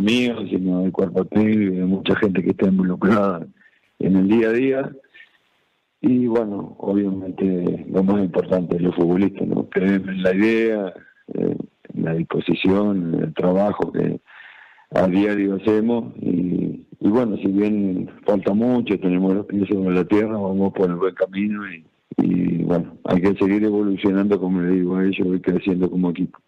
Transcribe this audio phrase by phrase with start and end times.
[0.00, 3.46] Mío, sino del cuerpo técnico y de mucha gente que está involucrada
[3.98, 4.92] en el día a día.
[6.00, 9.68] Y bueno, obviamente lo más importante es los futbolistas, ¿no?
[9.74, 10.92] En la idea,
[11.34, 11.56] eh,
[11.94, 14.20] en la disposición, en el trabajo que
[14.94, 20.38] a diario hacemos y, bueno, si bien falta mucho, tenemos los pies sobre la tierra,
[20.38, 21.84] vamos por el buen camino y,
[22.18, 26.38] y bueno, hay que seguir evolucionando, como le digo a ellos, y creciendo como equipo.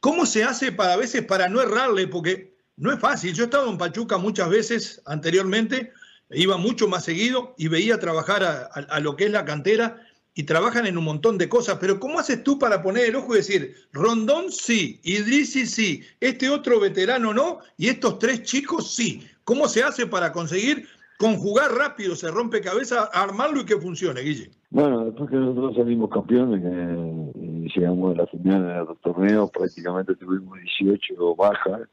[0.00, 2.06] ¿Cómo se hace para a veces para no errarle?
[2.08, 3.34] Porque no es fácil.
[3.34, 5.92] Yo he estado en Pachuca muchas veces anteriormente,
[6.30, 10.00] iba mucho más seguido y veía trabajar a, a, lo que es la cantera
[10.34, 11.78] y trabajan en un montón de cosas.
[11.80, 16.50] Pero ¿cómo haces tú para poner el ojo y decir, Rondón sí, Idrisi sí, este
[16.50, 19.26] otro veterano no y estos tres chicos sí?
[19.44, 24.50] ¿Cómo se hace para conseguir conjugar rápido, se rompe cabeza, armarlo y que funcione, Guille?
[24.70, 29.50] Bueno, después que nosotros salimos campeones eh, y llegamos a la final de los torneos,
[29.52, 31.88] prácticamente tuvimos 18 bajas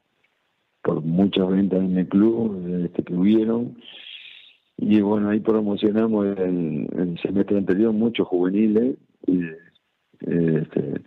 [0.82, 3.78] por muchas ventas en el club este, que hubieron.
[4.78, 8.98] Y bueno, ahí promocionamos el, el semestre anterior muchos juveniles
[9.28, 9.42] y,
[10.22, 11.02] este,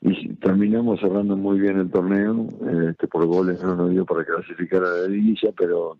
[0.00, 2.46] y terminamos cerrando muy bien el torneo.
[2.90, 5.98] Este, por goles no nos dio para clasificar a la liguilla, pero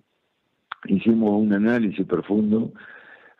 [0.86, 2.72] hicimos un análisis profundo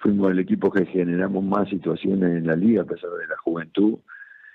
[0.03, 3.99] fuimos el equipo que generamos más situaciones en la liga a pesar de la juventud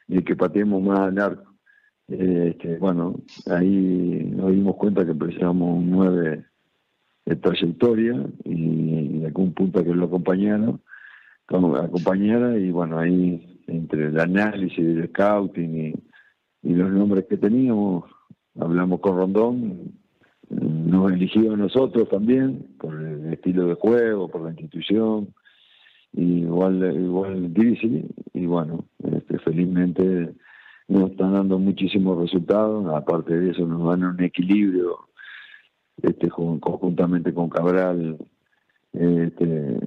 [0.08, 1.47] y que pateemos más al arco.
[2.08, 3.16] Este, bueno,
[3.48, 6.46] ahí nos dimos cuenta que precisamos un 9
[7.26, 10.74] de trayectoria y, y algún punto que lo acompañara,
[11.48, 15.94] acompañara y bueno, ahí entre el análisis, el scouting y,
[16.64, 18.06] y los nombres que teníamos,
[18.58, 19.92] hablamos con Rondón,
[20.50, 25.34] nos eligió a nosotros también por el estilo de juego, por la institución,
[26.14, 30.34] igual igual difícil y bueno, este, felizmente
[30.88, 35.08] nos están dando muchísimos resultados, aparte de eso nos dan un equilibrio
[36.02, 38.18] este conjuntamente con Cabral
[38.94, 39.80] este,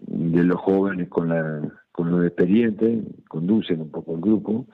[0.00, 4.64] de los jóvenes con la con los experientes, conducen un poco el grupo.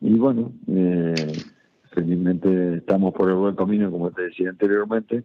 [0.00, 1.32] Y bueno, eh,
[1.92, 5.24] felizmente estamos por el buen camino, como te decía anteriormente,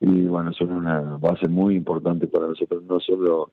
[0.00, 3.52] y bueno, son una base muy importante para nosotros, no solo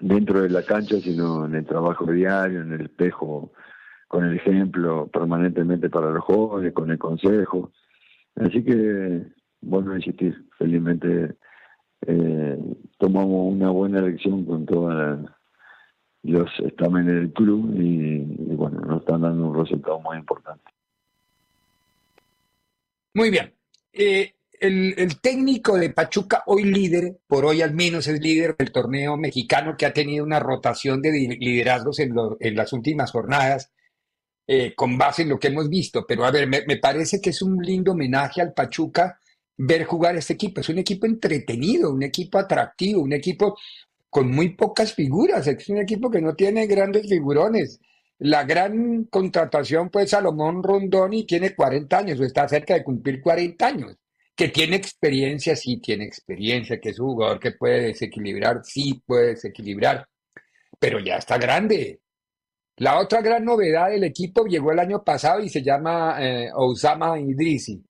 [0.00, 3.52] dentro de la cancha, sino en el trabajo diario, en el espejo,
[4.08, 7.72] con el ejemplo permanentemente para los jóvenes, con el consejo.
[8.36, 9.22] Así que,
[9.60, 11.36] bueno, insistir, felizmente
[12.06, 12.58] eh,
[12.98, 15.18] tomamos una buena elección con todos
[16.22, 18.20] los estámenes del club y,
[18.54, 20.64] bueno, nos están dando un resultado muy importante.
[23.14, 23.52] Muy bien.
[23.92, 28.72] Eh, el, el, técnico de Pachuca, hoy líder, por hoy al menos es líder del
[28.72, 33.72] torneo mexicano que ha tenido una rotación de liderazgos en, lo, en las últimas jornadas,
[34.46, 36.06] eh, con base en lo que hemos visto.
[36.06, 39.18] Pero a ver, me, me, parece que es un lindo homenaje al Pachuca
[39.56, 40.60] ver jugar este equipo.
[40.60, 43.56] Es un equipo entretenido, un equipo atractivo, un equipo
[44.10, 45.46] con muy pocas figuras.
[45.46, 47.80] Es un equipo que no tiene grandes figurones.
[48.18, 53.66] La gran contratación, pues Salomón Rondoni tiene 40 años o está cerca de cumplir 40
[53.66, 53.96] años.
[54.34, 59.28] Que tiene experiencia, sí tiene experiencia, que es un jugador que puede desequilibrar, sí puede
[59.28, 60.06] desequilibrar,
[60.78, 62.00] pero ya está grande.
[62.78, 67.18] La otra gran novedad del equipo llegó el año pasado y se llama eh, Osama
[67.18, 67.82] Idrisi,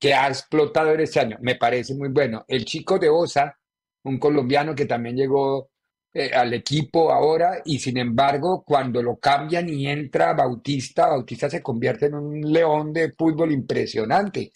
[0.00, 1.38] que ha explotado este año.
[1.40, 2.44] Me parece muy bueno.
[2.48, 3.56] El chico de Osa,
[4.02, 5.70] un colombiano que también llegó
[6.12, 11.62] eh, al equipo ahora y sin embargo cuando lo cambian y entra Bautista, Bautista se
[11.62, 14.52] convierte en un león de fútbol impresionante.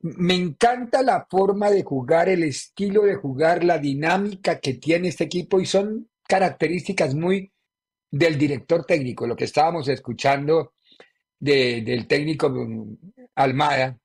[0.00, 5.24] me encanta la forma de jugar, el estilo de jugar, la dinámica que tiene este
[5.24, 7.53] equipo y son características muy
[8.14, 10.74] del director técnico, lo que estábamos escuchando
[11.40, 12.54] del técnico
[13.34, 13.98] Almada,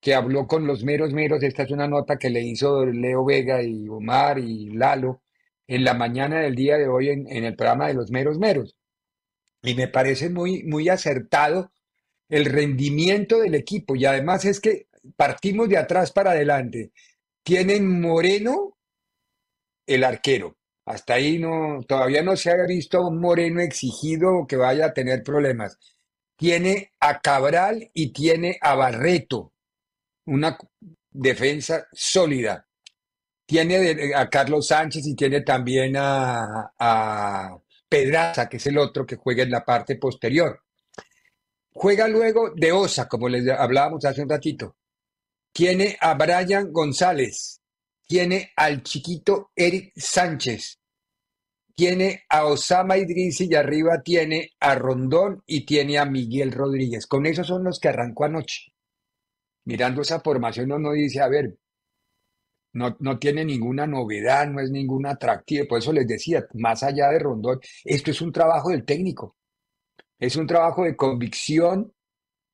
[0.00, 1.42] que habló con los meros meros.
[1.42, 5.22] Esta es una nota que le hizo Leo Vega y Omar y Lalo
[5.66, 8.76] en la mañana del día de hoy en, el programa de los meros meros.
[9.62, 11.72] Y me parece muy, muy acertado
[12.28, 13.96] el rendimiento del equipo.
[13.96, 16.92] Y además es que partimos de atrás para adelante.
[17.42, 18.76] Tienen Moreno,
[19.86, 20.57] el arquero.
[20.88, 25.22] Hasta ahí no, todavía no se ha visto un Moreno exigido que vaya a tener
[25.22, 25.78] problemas.
[26.34, 29.52] Tiene a Cabral y tiene a Barreto
[30.24, 30.56] una
[31.10, 32.66] defensa sólida.
[33.44, 39.16] Tiene a Carlos Sánchez y tiene también a, a Pedraza, que es el otro que
[39.16, 40.62] juega en la parte posterior.
[41.70, 44.76] Juega luego de Osa, como les hablábamos hace un ratito.
[45.52, 47.60] Tiene a Brian González.
[48.06, 50.77] Tiene al chiquito Eric Sánchez.
[51.78, 57.06] Tiene a Osama Idrisi y arriba tiene a Rondón y tiene a Miguel Rodríguez.
[57.06, 58.72] Con esos son los que arrancó anoche
[59.68, 61.58] mirando esa formación uno dice, a ver,
[62.72, 65.68] no, no tiene ninguna novedad, no es ningún atractivo.
[65.68, 69.36] Por eso les decía, más allá de Rondón, esto es un trabajo del técnico.
[70.18, 71.92] Es un trabajo de convicción,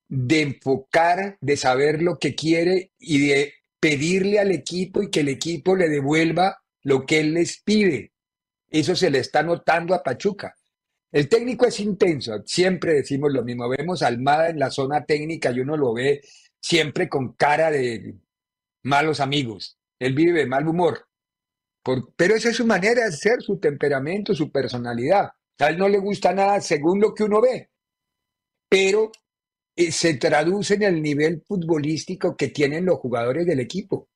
[0.08, 5.28] de enfocar, de saber lo que quiere y de pedirle al equipo y que el
[5.28, 8.13] equipo le devuelva lo que él les pide.
[8.74, 10.52] Eso se le está notando a Pachuca.
[11.12, 13.68] El técnico es intenso, siempre decimos lo mismo.
[13.68, 16.22] Vemos Almada en la zona técnica y uno lo ve
[16.60, 18.16] siempre con cara de
[18.82, 19.78] malos amigos.
[20.00, 21.06] Él vive mal humor.
[22.16, 25.30] pero esa es su manera de ser, su temperamento, su personalidad.
[25.60, 27.70] A él no le gusta nada según lo que uno ve.
[28.68, 29.12] Pero
[29.76, 34.08] eh, se traduce en el nivel futbolístico que tienen los jugadores del equipo.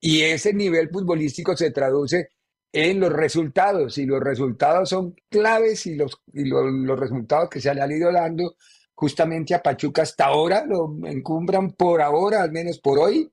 [0.00, 2.30] Y ese nivel futbolístico se traduce
[2.72, 3.98] en los resultados.
[3.98, 8.12] Y los resultados son claves y los, y los resultados que se le han ido
[8.12, 8.56] dando
[8.94, 13.32] justamente a Pachuca hasta ahora, lo encumbran por ahora, al menos por hoy,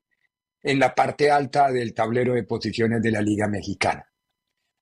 [0.64, 4.06] en la parte alta del tablero de posiciones de la Liga Mexicana.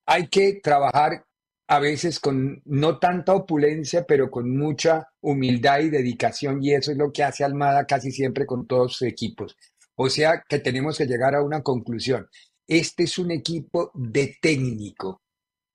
[0.05, 1.25] Hay que trabajar
[1.67, 6.97] a veces con no tanta opulencia, pero con mucha humildad y dedicación, y eso es
[6.97, 9.57] lo que hace Almada casi siempre con todos sus equipos.
[9.95, 12.27] O sea que tenemos que llegar a una conclusión.
[12.67, 15.21] Este es un equipo de técnico,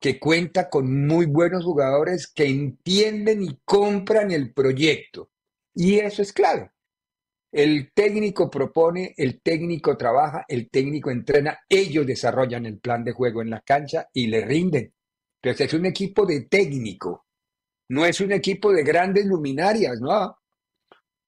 [0.01, 5.31] que cuenta con muy buenos jugadores que entienden y compran el proyecto.
[5.75, 6.71] Y eso es claro.
[7.53, 13.43] El técnico propone, el técnico trabaja, el técnico entrena, ellos desarrollan el plan de juego
[13.43, 14.93] en la cancha y le rinden.
[15.43, 17.27] Entonces es un equipo de técnico,
[17.89, 20.37] no es un equipo de grandes luminarias, no.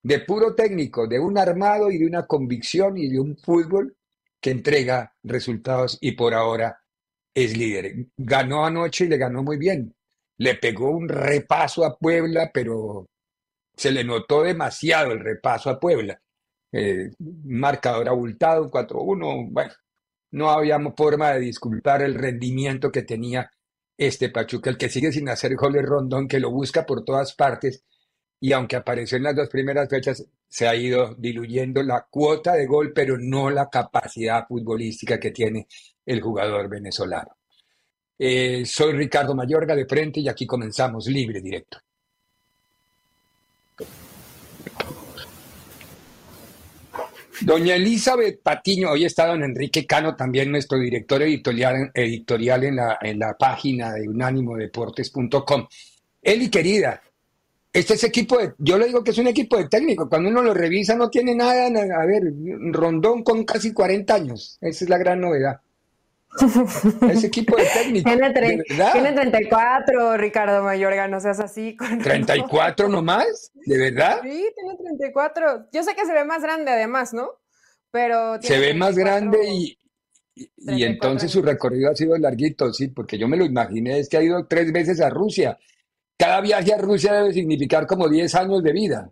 [0.02, 3.96] De puro técnico, de un armado y de una convicción y de un fútbol
[4.42, 6.80] que entrega resultados y por ahora
[7.32, 8.08] es líder.
[8.16, 9.94] Ganó anoche y le ganó muy bien.
[10.38, 13.06] Le pegó un repaso a Puebla, pero
[13.76, 16.20] se le notó demasiado el repaso a Puebla.
[16.72, 17.10] Eh,
[17.44, 19.48] marcador abultado, 4-1.
[19.50, 19.72] Bueno,
[20.32, 23.50] no habíamos forma de disculpar el rendimiento que tenía
[23.96, 27.84] este Pachuca, el que sigue sin hacer goles Rondón, que lo busca por todas partes.
[28.42, 32.66] Y aunque apareció en las dos primeras fechas, se ha ido diluyendo la cuota de
[32.66, 35.68] gol, pero no la capacidad futbolística que tiene
[36.04, 37.36] el jugador venezolano.
[38.18, 41.78] Eh, soy Ricardo Mayorga de frente y aquí comenzamos libre directo.
[47.42, 51.92] Doña Elizabeth Patiño, hoy está don Enrique Cano, también nuestro director editorial,
[52.64, 55.68] en, la, en la página de unánimodeportes.com.
[56.20, 57.00] Eli, querida,
[57.72, 60.42] este es equipo de, yo le digo que es un equipo de técnico, cuando uno
[60.42, 62.22] lo revisa no tiene nada, a ver,
[62.70, 65.60] Rondón con casi 40 años, esa es la gran novedad.
[67.10, 68.08] Ese equipo de técnico.
[68.08, 71.76] Tiene, 34, Ricardo Mayorga, no seas así.
[71.76, 73.52] Con ¿34 nomás?
[73.66, 74.20] ¿De verdad?
[74.22, 75.66] Sí, tiene 34.
[75.72, 77.32] Yo sé que se ve más grande además, ¿no?
[77.90, 78.40] Pero...
[78.40, 79.78] Se ve más grande y,
[80.34, 84.16] y, entonces su recorrido ha sido larguito, sí, porque yo me lo imaginé, es que
[84.16, 85.58] ha ido tres veces a Rusia.
[86.22, 89.10] Cada viaje a Rusia debe significar como 10 años de vida.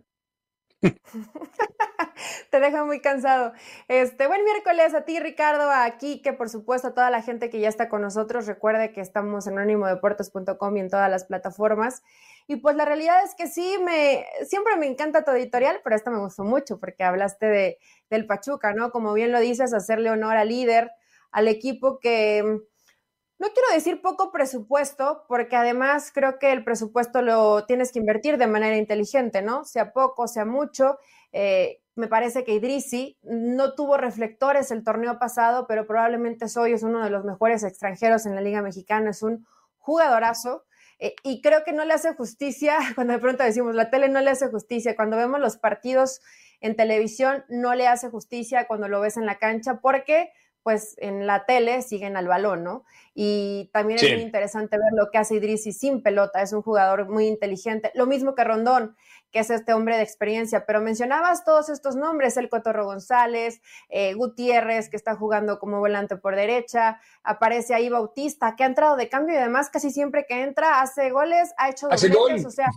[2.51, 3.51] Te deja muy cansado.
[3.89, 7.59] Este, buen miércoles a ti, Ricardo, aquí, que por supuesto a toda la gente que
[7.59, 8.47] ya está con nosotros.
[8.47, 12.01] Recuerde que estamos en anonimodeportes.com y en todas las plataformas.
[12.47, 16.11] Y pues la realidad es que sí, me, siempre me encanta tu editorial, pero esta
[16.11, 17.77] me gustó mucho porque hablaste de,
[18.09, 18.91] del Pachuca, ¿no?
[18.91, 20.91] Como bien lo dices, hacerle honor al líder,
[21.31, 22.61] al equipo que
[23.41, 28.37] no quiero decir poco presupuesto, porque además creo que el presupuesto lo tienes que invertir
[28.37, 29.65] de manera inteligente, ¿no?
[29.65, 30.99] Sea poco, sea mucho,
[31.31, 36.83] eh, me parece que Idrisi no tuvo reflectores el torneo pasado, pero probablemente hoy es
[36.83, 39.47] uno de los mejores extranjeros en la Liga Mexicana, es un
[39.79, 40.63] jugadorazo.
[40.99, 44.21] Eh, y creo que no le hace justicia, cuando de pronto decimos la tele no
[44.21, 46.21] le hace justicia, cuando vemos los partidos
[46.59, 50.31] en televisión no le hace justicia cuando lo ves en la cancha, porque
[50.63, 52.85] pues en la tele siguen al balón, ¿no?
[53.13, 57.09] Y también es muy interesante ver lo que hace Idrisi sin pelota, es un jugador
[57.09, 58.95] muy inteligente, lo mismo que Rondón,
[59.31, 64.13] que es este hombre de experiencia, pero mencionabas todos estos nombres, el Cotorro González, eh,
[64.13, 69.09] Gutiérrez, que está jugando como volante por derecha, aparece ahí Bautista, que ha entrado de
[69.09, 72.67] cambio y además casi siempre que entra hace goles, ha hecho goles, o sea,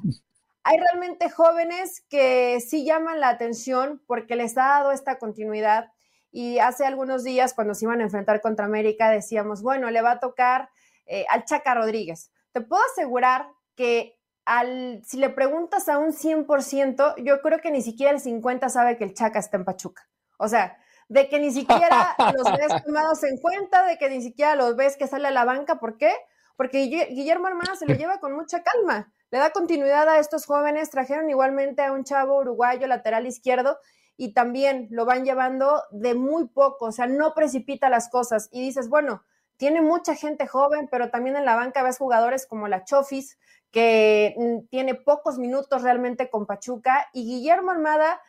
[0.63, 5.94] hay realmente jóvenes que sí llaman la atención porque les ha dado esta continuidad
[6.37, 10.11] y hace algunos días, cuando se iban a enfrentar contra América, decíamos, bueno, le va
[10.11, 10.69] a tocar
[11.07, 12.33] eh, al Chaca Rodríguez.
[12.51, 17.83] Te puedo asegurar que al, si le preguntas a un 100%, yo creo que ni
[17.83, 20.09] siquiera el 50 sabe que el Chaca está en Pachuca.
[20.37, 20.77] O sea,
[21.09, 24.97] de que ni siquiera los ves tomados en cuenta, de que ni siquiera los ves
[24.97, 25.77] que sale a la banca.
[25.77, 26.13] ¿Por qué?
[26.57, 26.79] Porque
[27.11, 29.13] Guillermo Armada se lo lleva con mucha calma.
[29.31, 30.91] Le da continuidad a estos jóvenes.
[30.91, 33.79] Trajeron igualmente a un chavo uruguayo lateral izquierdo
[34.17, 38.63] y también lo van llevando de muy poco, o sea, no precipita las cosas y
[38.63, 39.23] dices, bueno,
[39.57, 43.39] tiene mucha gente joven, pero también en la banca ves jugadores como la Chofis,
[43.71, 48.21] que mm, tiene pocos minutos realmente con Pachuca, y Guillermo Almada,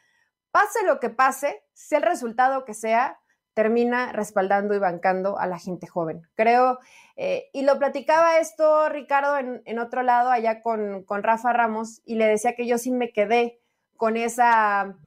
[0.51, 3.19] pase lo que pase, sea el resultado que sea,
[3.53, 6.23] termina respaldando y bancando a la gente joven.
[6.35, 6.79] Creo,
[7.15, 12.01] eh, y lo platicaba esto Ricardo en, en otro lado, allá con, con Rafa Ramos,
[12.05, 13.59] y le decía que yo sí me quedé
[13.97, 14.97] con esa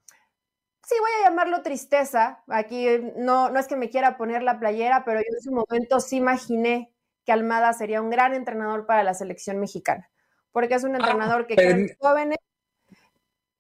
[0.89, 2.43] sí voy a llamarlo tristeza.
[2.49, 6.01] Aquí no, no es que me quiera poner la playera, pero yo en su momento
[6.01, 6.91] sí imaginé
[7.25, 10.11] que Almada sería un gran entrenador para la selección mexicana,
[10.51, 12.39] porque es un ah, entrenador que quiere jóvenes.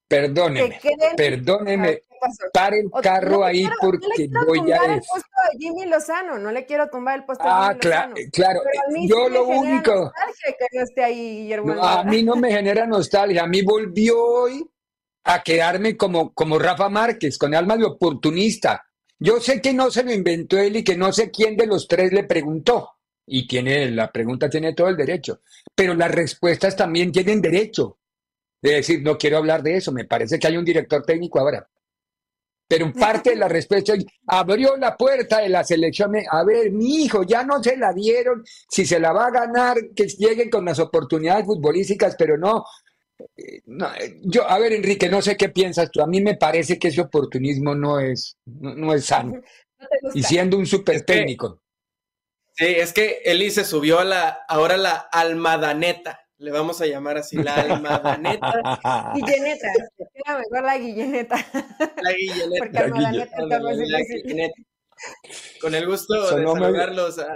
[0.08, 0.80] Perdóneme,
[1.18, 2.02] perdóneme,
[2.54, 4.76] pare el carro ahí porque no voy a...
[4.76, 8.14] el puesto Jimmy Lozano, no le quiero tumbar el puesto ah, Jimmy Lozano.
[8.32, 8.60] claro,
[9.06, 10.10] yo lo único...
[10.46, 14.66] Que no esté ahí, a mí no me genera nostalgia, a mí volvió hoy
[15.28, 18.86] a quedarme como, como Rafa Márquez, con alma de oportunista.
[19.18, 21.86] Yo sé que no se lo inventó él y que no sé quién de los
[21.86, 22.92] tres le preguntó.
[23.26, 25.42] Y tiene, la pregunta tiene todo el derecho.
[25.74, 27.98] Pero las respuestas también tienen derecho.
[28.62, 31.68] De decir, no quiero hablar de eso, me parece que hay un director técnico ahora.
[32.66, 33.92] Pero parte de la respuesta
[34.26, 36.12] abrió la puerta de la selección.
[36.30, 38.42] A ver, mi hijo, ya no se la dieron.
[38.68, 42.64] Si se la va a ganar, que lleguen con las oportunidades futbolísticas, pero no,
[43.66, 43.90] no,
[44.22, 46.00] yo, a ver, Enrique, no sé qué piensas tú.
[46.02, 49.40] A mí me parece que ese oportunismo no es, no, es sano.
[50.14, 51.60] y siendo un súper técnico.
[52.54, 56.20] Sí, es que Eli se subió a la, ahora la almadaneta.
[56.38, 58.52] Le vamos a llamar así, la almadaneta.
[59.14, 59.68] Guilleneta,
[60.14, 61.36] era mejor la guilleneta.
[62.02, 62.58] La guilleneta.
[62.58, 64.50] Porque almadaneta la,
[65.60, 67.34] Con el gusto de saludarlos a,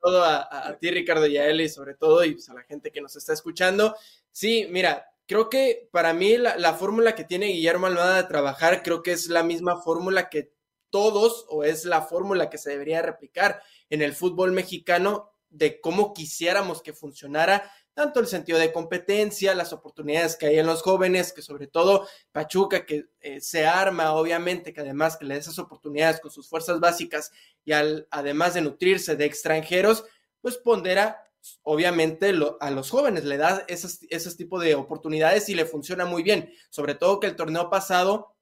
[0.00, 3.00] todo a, ti, Ricardo, y a Eli, sobre todo, y pues, a la gente que
[3.00, 3.96] nos está escuchando.
[4.30, 9.02] Sí, mira, creo que para mí la, fórmula que tiene Guillermo Almada de trabajar, creo
[9.02, 10.52] que es la misma fórmula que
[10.90, 16.14] todos, o es la fórmula que se debería replicar en el fútbol mexicano de cómo
[16.14, 21.32] quisiéramos que funcionara tanto el sentido de competencia, las oportunidades que hay en los jóvenes,
[21.32, 25.58] que sobre todo Pachuca, que eh, se arma, obviamente, que además que le da esas
[25.58, 27.32] oportunidades con sus fuerzas básicas
[27.64, 30.04] y al, además de nutrirse de extranjeros,
[30.42, 31.25] pues pondera
[31.62, 36.22] obviamente a los jóvenes le da esos, esos tipos de oportunidades y le funciona muy
[36.22, 36.52] bien.
[36.70, 38.36] Sobre todo que el torneo pasado,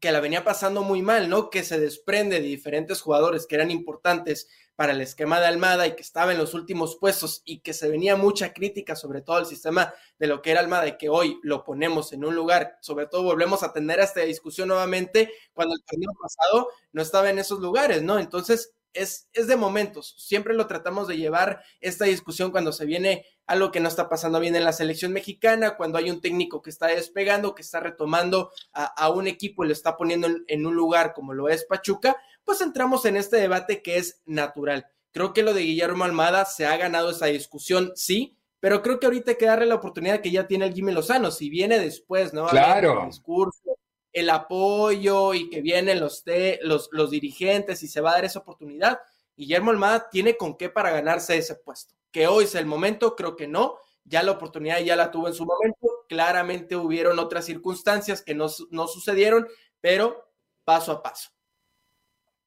[0.00, 1.50] que la venía pasando muy mal, ¿no?
[1.50, 5.96] Que se desprende de diferentes jugadores que eran importantes para el esquema de Almada y
[5.96, 9.46] que estaba en los últimos puestos y que se venía mucha crítica sobre todo el
[9.46, 13.06] sistema de lo que era Almada y que hoy lo ponemos en un lugar, sobre
[13.06, 17.60] todo volvemos a tener esta discusión nuevamente cuando el torneo pasado no estaba en esos
[17.60, 18.18] lugares, ¿no?
[18.18, 20.14] Entonces, es, de momentos.
[20.18, 24.40] Siempre lo tratamos de llevar esta discusión cuando se viene algo que no está pasando
[24.40, 28.50] bien en la selección mexicana, cuando hay un técnico que está despegando, que está retomando
[28.72, 32.60] a, un equipo y lo está poniendo en, un lugar como lo es Pachuca, pues
[32.60, 34.86] entramos en este debate que es natural.
[35.12, 39.06] Creo que lo de Guillermo Almada se ha ganado esa discusión, sí, pero creo que
[39.06, 42.34] ahorita hay que darle la oportunidad que ya tiene el Jimmy Lozano, si viene después,
[42.34, 42.48] ¿no?
[42.48, 43.04] Claro.
[43.06, 43.75] Discurso,
[44.16, 46.24] el apoyo y que vienen los,
[46.62, 48.98] los, dirigentes y se va a dar esa oportunidad.
[49.36, 51.94] Guillermo Almada tiene con qué para ganarse ese puesto.
[52.10, 53.76] Que hoy es el momento, creo que no.
[54.04, 56.06] Ya la oportunidad ya la tuvo en su momento.
[56.08, 59.46] Claramente hubieron otras circunstancias que no, no sucedieron,
[59.82, 60.32] pero
[60.64, 61.28] paso a paso.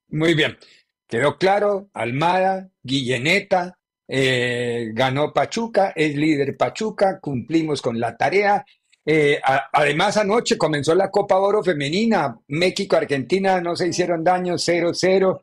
[0.07, 0.57] Muy bien.
[1.05, 8.65] Quedó claro, Almada, Guilleneta, eh, ganó Pachuca, es líder Pachuca, cumplimos con la tarea
[9.11, 9.41] Eh,
[9.73, 12.39] además, anoche comenzó la Copa Oro Femenina.
[12.49, 15.41] México, Argentina no se hicieron daño 0-0.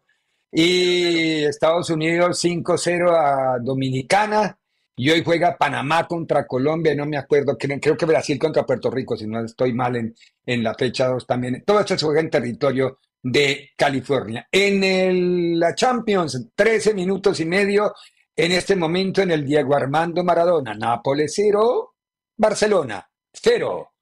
[0.52, 4.56] Y Estados Unidos 5-0 a Dominicana.
[4.94, 9.16] Y hoy juega Panamá contra Colombia, no me acuerdo, creo, que Brasil contra Puerto Rico,
[9.16, 10.14] si no estoy mal en,
[10.46, 11.64] en la fecha 2 también.
[11.66, 14.46] Todo esto se juega en territorio de California.
[14.50, 17.92] En la Champions, 13 minutos y medio
[18.37, 20.73] en este momento en el Diego Armando Maradona.
[20.76, 21.94] Nápoles 0,
[22.37, 23.06] Barcelona
[23.43, 23.93] 0.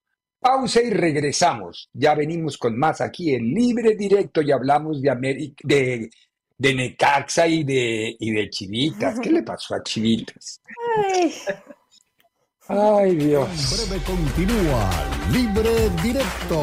[0.41, 1.89] Pausa y regresamos.
[1.93, 6.11] Ya venimos con más aquí en Libre Directo y hablamos de, América, de
[6.57, 9.19] de Necaxa y de, y de Chivitas.
[9.21, 10.61] ¿Qué le pasó a Chivitas?
[10.97, 11.33] Ay.
[12.67, 13.49] Ay, Dios.
[13.51, 14.91] En breve continúa
[15.31, 16.63] Libre Directo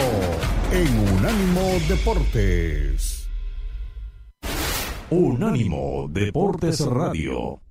[0.71, 3.27] en Unánimo Deportes.
[5.11, 7.61] Unánimo Deportes Radio.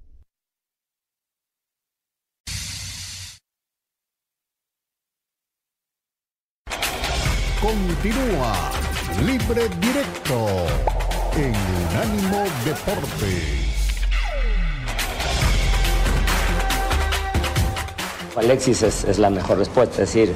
[7.71, 8.53] Continúa
[9.25, 10.49] Libre Directo
[11.37, 11.55] en
[11.87, 13.71] Unánimo Deportes.
[18.37, 20.35] Alexis es, la mejor respuesta, es decir,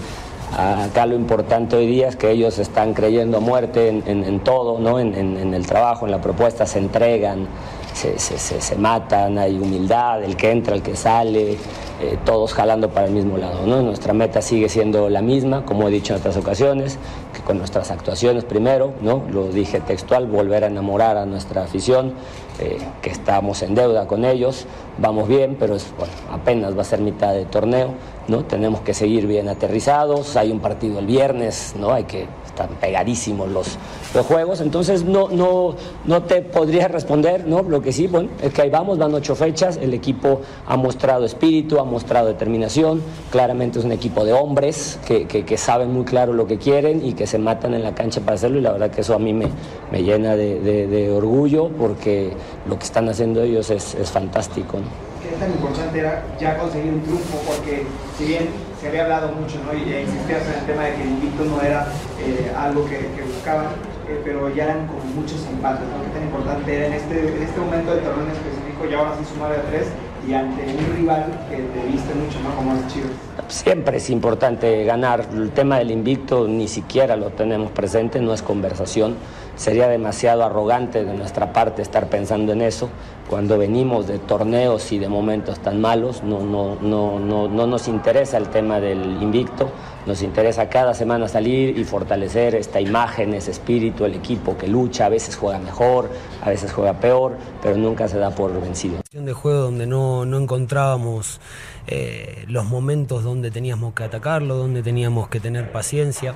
[0.56, 5.00] acá lo importante hoy día es que ellos están creyendo a muerte en, todo, ¿no?
[5.00, 7.48] En, el trabajo, en la propuesta, se entregan,
[7.94, 11.58] se, se, matan, hay humildad, el que entra, el que sale,
[12.04, 13.66] eh, todos jalando para el mismo lado.
[13.66, 13.80] ¿no?
[13.80, 16.98] Nuestra meta sigue siendo la misma, como he dicho en otras ocasiones,
[17.32, 19.22] que con nuestras actuaciones primero, ¿no?
[19.30, 22.12] lo dije textual, volver a enamorar a nuestra afición,
[22.60, 24.66] eh, que estamos en deuda con ellos,
[24.98, 25.86] vamos bien, pero es,
[26.30, 27.94] apenas va a ser mitad de torneo,
[28.28, 28.44] ¿no?
[28.44, 31.92] tenemos que seguir bien aterrizados, hay un partido el viernes, ¿no?
[31.92, 33.76] hay que están pegadísimos los,
[34.14, 37.62] los juegos, entonces no, no, no te podría responder, ¿no?
[37.62, 41.24] Lo que sí, bueno, es que ahí vamos, van ocho fechas, el equipo ha mostrado
[41.24, 46.32] espíritu, ha mostrado determinación, claramente es un equipo de hombres que, que, saben muy claro
[46.32, 48.90] lo que quieren y que se matan en la cancha para hacerlo y la verdad
[48.90, 49.48] que eso a mí me,
[49.90, 52.32] me llena de, de, orgullo porque
[52.68, 54.78] lo que están haciendo ellos es, es fantástico.
[55.22, 57.38] ¿Qué tan importante era ya conseguir un triunfo?
[57.46, 57.86] Porque
[58.18, 58.48] si bien
[58.84, 59.72] se había hablado mucho ¿no?
[59.72, 61.88] y insistías en el tema de que el invicto no era
[62.20, 63.68] eh, algo que, buscaban,
[64.06, 66.04] eh, pero ya eran como muchos empates, ¿no?
[66.04, 69.24] ¿Qué tan importante era en este, en este momento del torneo específico y ahora sí
[69.24, 69.88] sumar a tres
[70.28, 72.54] y ante un rival que te viste mucho, ¿no?
[72.56, 73.10] Como es Chivas?
[73.48, 75.24] Siempre es importante ganar.
[75.32, 79.16] El tema del invicto ni siquiera lo tenemos presente, no es conversación.
[79.56, 82.88] Sería demasiado arrogante de nuestra parte estar pensando en eso.
[83.28, 87.88] Cuando venimos de torneos y de momentos tan malos, no, no, no, no, no nos
[87.88, 89.70] interesa el tema del invicto.
[90.06, 95.06] Nos interesa cada semana salir y fortalecer esta imagen, ese espíritu, el equipo que lucha,
[95.06, 96.10] a veces juega mejor,
[96.42, 99.00] a veces juega peor, pero nunca se da por vencido.
[99.12, 101.40] De juego donde no, no encontrábamos
[101.86, 106.34] eh, los momentos donde teníamos que atacarlo, donde teníamos que tener paciencia.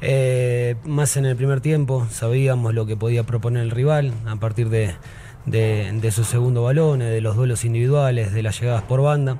[0.00, 4.68] Eh, más en el primer tiempo, sabíamos lo que podía proponer el rival a partir
[4.68, 4.94] de,
[5.46, 9.38] de, sus segundos balones, de los duelos individuales, de las llegadas por banda.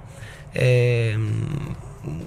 [0.54, 1.16] Eh,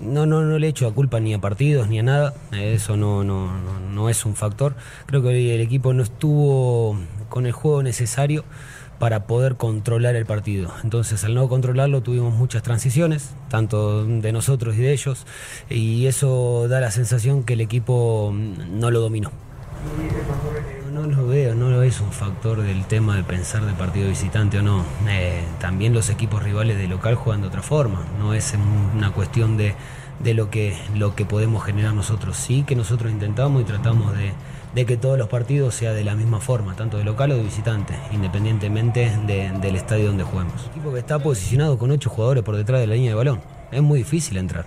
[0.02, 3.24] no, no, no le echo a culpa ni a partidos ni a nada, eso no,
[3.24, 3.52] no,
[3.94, 4.76] no, es un factor.
[5.06, 6.98] Creo que el equipo no estuvo
[7.30, 8.44] con el juego necesario
[9.00, 10.72] para poder controlar el partido.
[10.84, 15.26] Entonces, al no controlarlo, tuvimos muchas transiciones, tanto de nosotros y de ellos,
[15.70, 19.32] y eso da la sensación que el equipo no lo dominó.
[20.92, 24.58] No, lo veo, no lo es un factor del tema de pensar de partido visitante
[24.58, 24.84] o no.
[25.08, 28.56] Eh, también los equipos rivales de local juegan de otra forma, no es
[28.96, 29.76] una cuestión de,
[30.19, 32.38] de lo, que, lo que podemos generar nosotros.
[32.38, 34.34] Sí que nosotros intentamos y tratamos de,
[34.73, 37.43] de que todos los partidos sean de la misma forma, tanto de local o de
[37.43, 40.65] visitante, independientemente del estadio donde juguemos.
[40.65, 43.41] Un equipo que está posicionado con ocho jugadores por detrás de la línea de balón,
[43.71, 44.65] es muy difícil entrar.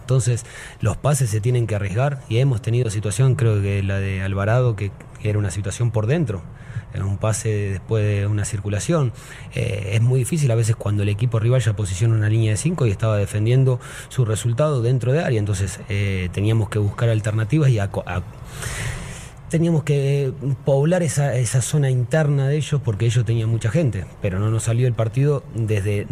[0.00, 0.46] Entonces
[0.80, 4.76] los pases se tienen que arriesgar y hemos tenido situación, creo que la de Alvarado,
[4.76, 6.42] que, era una situación por dentro,
[6.94, 9.12] un pase después de una circulación.
[9.54, 12.56] Eh, es muy difícil a veces cuando el equipo rival ya posiciona una línea de
[12.56, 17.70] 5 y estaba defendiendo su resultado dentro de área, entonces eh, teníamos que buscar alternativas
[17.70, 17.90] y a,
[19.48, 20.32] teníamos que
[20.64, 24.64] poblar esa, esa, zona interna de ellos porque ellos tenían mucha gente, pero no nos
[24.64, 26.06] salió el partido desde,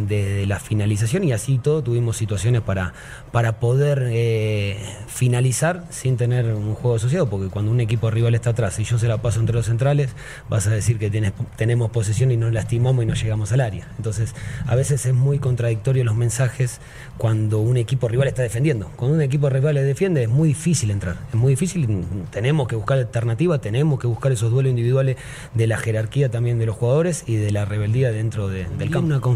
[0.47, 2.93] la finalización y así todo tuvimos situaciones para,
[3.33, 8.51] para poder eh, finalizar sin tener un juego asociado, porque cuando un equipo rival está
[8.51, 10.11] atrás y yo se la paso entre los centrales,
[10.49, 13.89] vas a decir que tienes, tenemos posesión y nos lastimamos y no llegamos al área.
[13.97, 14.35] Entonces,
[14.67, 16.81] a veces es muy contradictorio los mensajes
[17.19, 18.91] cuando un equipo rival está defendiendo.
[18.97, 22.77] Cuando un equipo rival le defiende es muy difícil entrar, es muy difícil, tenemos que
[22.77, 25.17] buscar alternativa, tenemos que buscar esos duelos individuales
[25.55, 29.35] de la jerarquía también de los jugadores y de la rebeldía dentro del campo.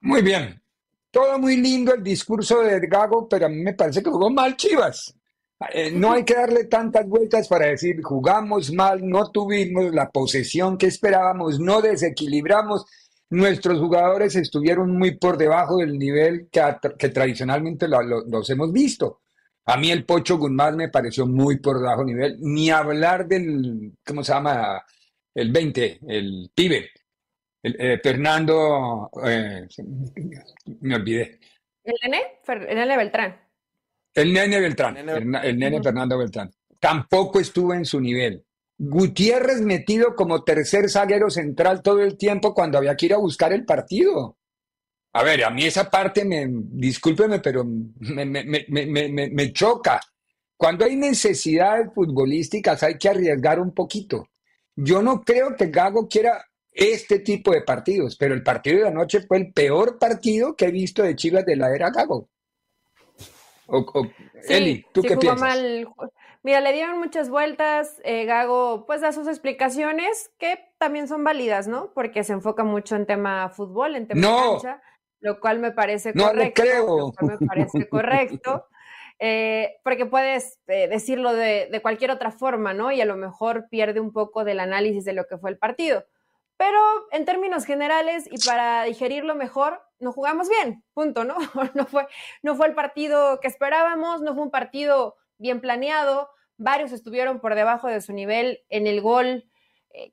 [0.00, 0.60] Muy bien,
[1.10, 4.56] todo muy lindo el discurso de Gago, pero a mí me parece que jugó mal
[4.56, 5.14] Chivas.
[5.72, 10.78] Eh, no hay que darle tantas vueltas para decir jugamos mal, no tuvimos la posesión
[10.78, 12.86] que esperábamos, no desequilibramos.
[13.30, 19.20] Nuestros jugadores estuvieron muy por debajo del nivel que, tradicionalmente los hemos visto.
[19.68, 24.24] A mí el Pocho Guzmán me pareció muy por debajo nivel, ni hablar del, ¿cómo
[24.24, 24.82] se llama?
[25.34, 26.90] El 20, el pibe,
[27.62, 29.68] el, eh, Fernando, eh,
[30.80, 31.38] me olvidé.
[31.84, 32.40] ¿El nene?
[32.46, 33.40] El nene Beltrán.
[34.14, 36.50] El nene Beltrán, el nene, Fernando Beltrán.
[36.80, 38.42] Tampoco estuvo en su nivel.
[38.78, 43.52] Gutiérrez metido como tercer zaguero central todo el tiempo cuando había que ir a buscar
[43.52, 44.37] el partido.
[45.18, 50.00] A ver, a mí esa parte, me, discúlpeme, pero me, me, choca.
[50.56, 54.28] Cuando hay necesidades futbolísticas hay que arriesgar un poquito.
[54.76, 59.22] Yo no creo que Gago quiera este tipo de partidos, pero el partido de anoche
[59.22, 62.28] fue el peor partido que he visto de Chivas de la era Gago.
[64.48, 65.58] Eli, ¿tú qué piensas?
[66.44, 71.66] Mira, le dieron muchas vueltas, eh, Gago pues da sus explicaciones que también son válidas,
[71.66, 71.92] ¿no?
[71.92, 74.80] Porque se enfoca mucho en tema fútbol, en tema cancha,
[75.20, 76.62] lo cual me parece correcto.
[76.64, 77.12] No, creo.
[77.20, 78.66] me parece correcto.
[79.20, 82.92] Eh, porque puedes eh, decirlo de, de, cualquier otra forma, ¿no?
[82.92, 86.04] Y a lo mejor pierde un poco del análisis de lo que fue el partido.
[86.56, 91.36] Pero en términos generales y para digerirlo mejor, no jugamos bien, punto, ¿no?
[91.74, 92.06] No fue,
[92.42, 97.54] no fue el partido que esperábamos, no fue un partido bien planeado, varios estuvieron por
[97.54, 99.47] debajo de su nivel en el gol,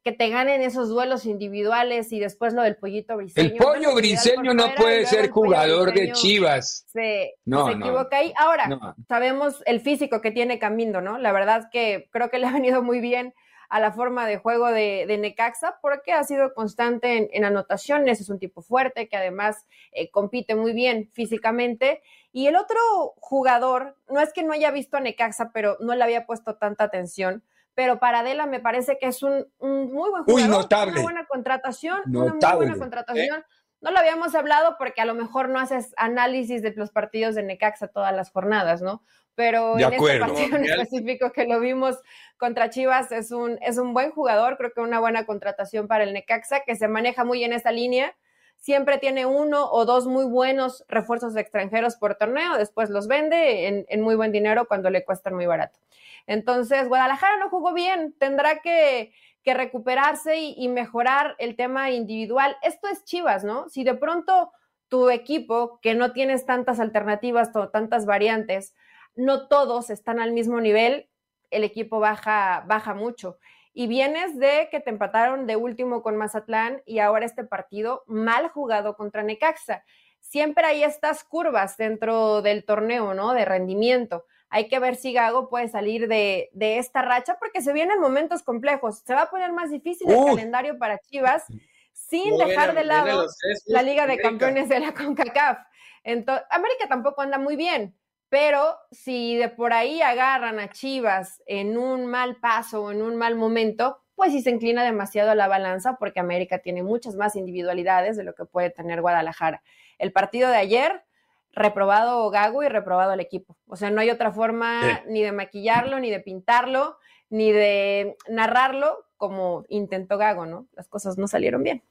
[0.04, 3.48] que te ganen esos duelos individuales y después lo del pollito briseño.
[3.48, 6.86] El pollo briseño no puede ser jugador de Chivas.
[6.88, 8.34] Se, no, equivoca ahí.
[8.38, 11.18] Ahora, sabemos el físico que tiene Camino, ¿no?
[11.18, 13.34] La verdad que creo que le ha venido muy bien
[13.70, 18.40] a la forma de juego de, Necaxa porque ha sido constante en, anotaciones, es un
[18.40, 22.02] tipo fuerte que además eh, compite muy bien físicamente.
[22.32, 22.78] Y el otro
[23.18, 26.84] jugador, no es que no haya visto a Necaxa, pero no le había puesto tanta
[26.84, 27.44] atención,
[27.76, 30.94] pero para Adela me parece que es un, muy buen jugador, notable.
[30.94, 33.44] una buena contratación, una muy buena contratación.
[33.82, 37.44] No lo habíamos hablado porque a lo mejor no haces análisis de los partidos de
[37.44, 39.04] Necaxa todas las jornadas, ¿no?
[39.36, 42.02] Pero en este partido en específico que lo vimos
[42.38, 46.14] contra Chivas es un, es un buen jugador, creo que una buena contratación para el
[46.14, 48.16] Necaxa, que se maneja muy en esa línea.
[48.66, 54.02] Siempre tiene uno o dos muy buenos refuerzos extranjeros por torneo, después los vende en,
[54.02, 55.78] muy buen dinero cuando le cuestan muy barato.
[56.26, 59.14] Entonces, Guadalajara no jugó bien, tendrá que,
[59.46, 62.58] recuperarse y, mejorar el tema individual.
[62.64, 63.70] Esto es Chivas, ¿no?
[63.70, 64.52] Si de pronto
[64.88, 68.74] tu equipo, que no tienes tantas alternativas, tantas variantes,
[69.14, 71.08] no todos están al mismo nivel,
[71.52, 73.38] el equipo baja, baja mucho.
[73.76, 78.50] Y vienes de que te empataron de último con Mazatlán y ahora este partido mal
[78.50, 79.84] jugado contra Necaxa.
[80.20, 83.34] Siempre hay estas curvas dentro del torneo, ¿no?
[83.34, 88.00] De rendimiento hay que ver si Gago puede salir de, esta racha porque se vienen
[88.00, 89.00] momentos complejos.
[89.06, 91.44] Se va a poner más difícil el calendario para Chivas
[91.92, 93.26] sin dejar de lado
[93.66, 95.60] la Liga de Campeones de la CONCACAF.
[96.04, 97.96] Entonces, América tampoco anda muy bien,
[98.30, 103.16] pero si de por ahí agarran a Chivas en un mal paso o en un
[103.16, 107.36] mal momento, pues sí se inclina demasiado a la balanza porque América tiene muchas más
[107.36, 109.62] individualidades de lo que puede tener Guadalajara.
[109.98, 111.04] El partido de ayer
[111.52, 113.58] reprobado Gago y reprobado el equipo.
[113.68, 116.98] O sea, no hay otra forma ni de maquillarlo, ni de pintarlo,
[117.30, 120.68] ni de narrarlo como intentó Gago, ¿no?
[120.74, 121.84] Las cosas no salieron bien.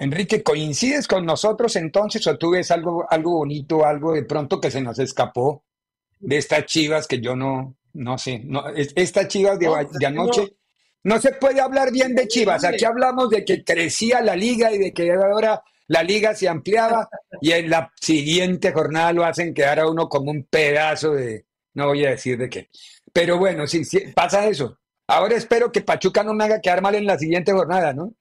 [0.00, 4.70] Enrique, ¿coincides con nosotros entonces o tú ves algo, algo bonito, algo de pronto que
[4.70, 5.62] se nos escapó
[6.18, 10.56] de estas chivas que yo no, no sé, no, estas chivas de, de anoche?
[11.02, 12.64] No se puede hablar bien de Chivas.
[12.64, 17.08] Aquí hablamos de que crecía la liga y de que ahora la liga se ampliaba
[17.40, 21.86] y en la siguiente jornada lo hacen quedar a uno como un pedazo de, no
[21.86, 22.68] voy a decir de qué.
[23.12, 23.82] Pero bueno, sí,
[24.14, 24.78] pasa eso.
[25.06, 28.14] Ahora espero que Pachuca no me haga quedar mal en la siguiente jornada, ¿no?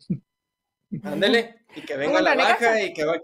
[1.03, 3.21] Ándele, y que venga la baja y que va a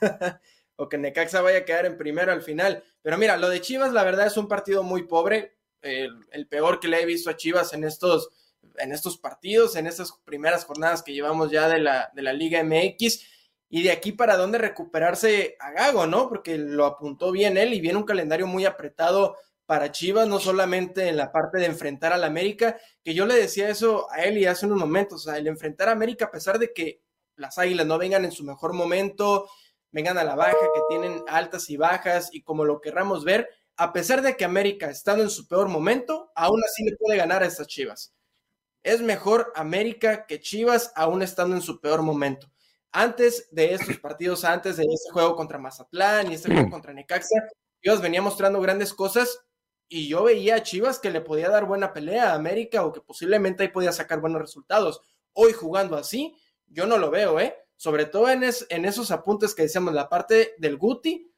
[0.00, 0.40] quedar
[0.76, 2.82] o que Necaxa vaya a quedar en primero al final.
[3.02, 6.88] Pero mira, lo de Chivas, la verdad es un partido muy pobre, el, peor que
[6.88, 8.30] le he visto a Chivas en estos,
[8.78, 12.64] en estos partidos, en estas primeras jornadas que llevamos ya de la, de la Liga
[12.64, 13.20] MX
[13.68, 16.28] y de aquí para dónde recuperarse a Gago, ¿no?
[16.28, 21.08] Porque lo apuntó bien él y viene un calendario muy apretado para Chivas, no solamente
[21.08, 24.46] en la parte de enfrentar al América, que yo le decía eso a él y
[24.46, 27.03] hace unos momentos, o sea, el enfrentar a América, a pesar de que
[27.36, 29.48] las Águilas no vengan en su mejor momento,
[29.90, 33.92] vengan a la baja, que tienen altas y bajas y como lo querramos ver, a
[33.92, 37.46] pesar de que América estando en su peor momento, aún así le puede ganar a
[37.46, 38.14] estas Chivas.
[38.82, 42.50] Es mejor América que Chivas aún estando en su peor momento.
[42.92, 47.48] antes de estos partidos, antes de este juego contra Mazatlán y este juego contra Necaxa,
[47.82, 49.40] Chivas venía mostrando grandes cosas
[49.88, 53.00] y yo veía a Chivas que le podía dar buena pelea a América o que
[53.00, 55.00] posiblemente ahí podía sacar buenos resultados.
[55.32, 57.56] Hoy jugando así, yo no lo veo, ¿eh?
[57.76, 61.30] Sobre todo en, en esos apuntes que decíamos, la parte del Guti,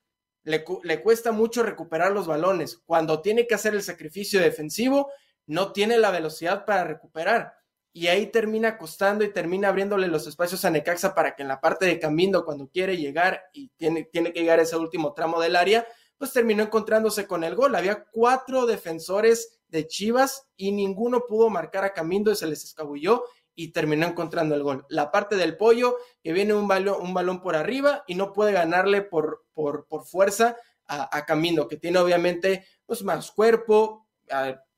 [0.45, 2.79] le, le cuesta mucho recuperar los balones.
[2.85, 5.11] Cuando tiene que hacer el sacrificio defensivo,
[5.47, 7.57] no tiene la velocidad para recuperar
[7.97, 11.63] y ahí termina costando y termina abriéndole los espacios a Necaxa para que en la
[11.63, 15.41] parte de Camino, cuando quiere llegar y tiene, tiene que llegar a ese último tramo
[15.41, 15.87] del área,
[16.19, 17.75] pues terminó encontrándose con el gol.
[17.75, 23.25] Había cuatro defensores de Chivas y ninguno pudo marcar a Camino y se les escabulló
[23.57, 24.87] y terminó encontrando el gol.
[24.89, 28.53] La parte del pollo, que viene un balón, un balón por arriba y no puede
[28.53, 34.07] ganarle por, por, por fuerza a, a Camino, que tiene obviamente pues, más cuerpo,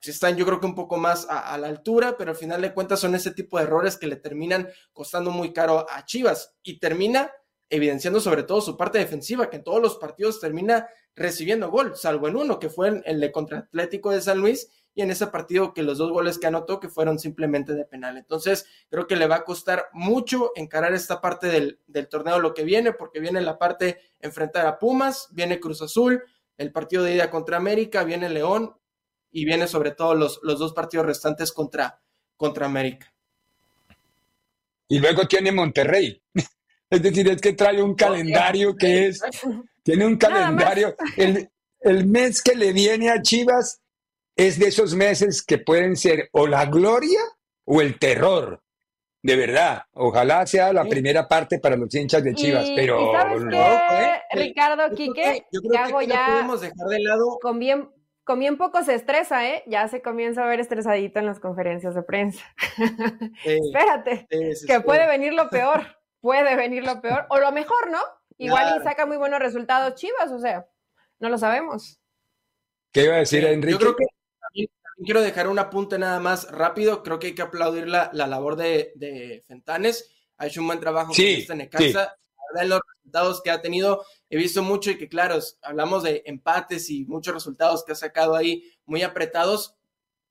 [0.00, 2.72] si están yo creo que un poco más a, la altura, pero al final de
[2.72, 6.78] cuentas son ese tipo de errores que le terminan costando muy caro a Chivas y
[6.78, 7.32] termina
[7.70, 12.28] evidenciando sobre todo su parte defensiva, que en todos los partidos termina recibiendo gol, salvo
[12.28, 15.74] en uno, que fue el de contra Atlético de San Luis, y en ese partido
[15.74, 18.16] que los dos goles que anotó que fueron simplemente de penal.
[18.16, 22.54] Entonces, creo que le va a costar mucho encarar esta parte del, del torneo lo
[22.54, 26.24] que viene, porque viene la parte enfrentar a Pumas, viene Cruz Azul,
[26.56, 28.74] el partido de ida contra América, viene León,
[29.30, 32.00] y viene sobre todo los, los dos partidos restantes contra,
[32.36, 33.12] contra América.
[34.88, 36.22] Y luego tiene Monterrey.
[36.90, 39.20] Es decir, es que trae un calendario que es,
[39.82, 40.94] tiene un calendario.
[41.16, 43.80] El, el mes que le viene a Chivas
[44.36, 47.20] es de esos meses que pueden ser o la gloria
[47.64, 48.62] o el terror.
[49.20, 54.38] De verdad, ojalá sea la primera parte para los hinchas de Chivas, pero ¿sabes qué,
[54.38, 57.38] Ricardo Quique, yo creo que, hago ya podemos dejar de lado.
[57.42, 57.90] con bien
[58.22, 59.64] con bien poco se estresa, ¿eh?
[59.66, 62.44] Ya se comienza a ver estresadito en las conferencias de prensa.
[63.44, 64.28] Espérate,
[64.66, 68.00] que puede venir lo peor, puede venir lo peor, o lo mejor, ¿no?
[68.38, 70.68] Igual y saca muy buenos resultados Chivas, o sea,
[71.18, 72.00] no lo sabemos.
[72.92, 73.72] ¿Qué iba a decir Enrique?
[73.72, 74.06] Yo creo que
[74.40, 74.68] también,
[75.04, 79.44] quiero dejar un apunte nada más rápido, creo que hay que aplaudir la, labor de,
[79.46, 82.66] Fentanes, ha hecho un buen trabajo sí, con este Necaxa, sí.
[82.68, 87.04] los resultados que ha tenido, he visto mucho y que claro, hablamos de empates y
[87.06, 89.76] muchos resultados que ha sacado ahí muy apretados,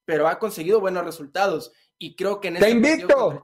[0.06, 1.73] pero ha conseguido buenos resultados.
[2.00, 3.41] Y creo que en este invicto!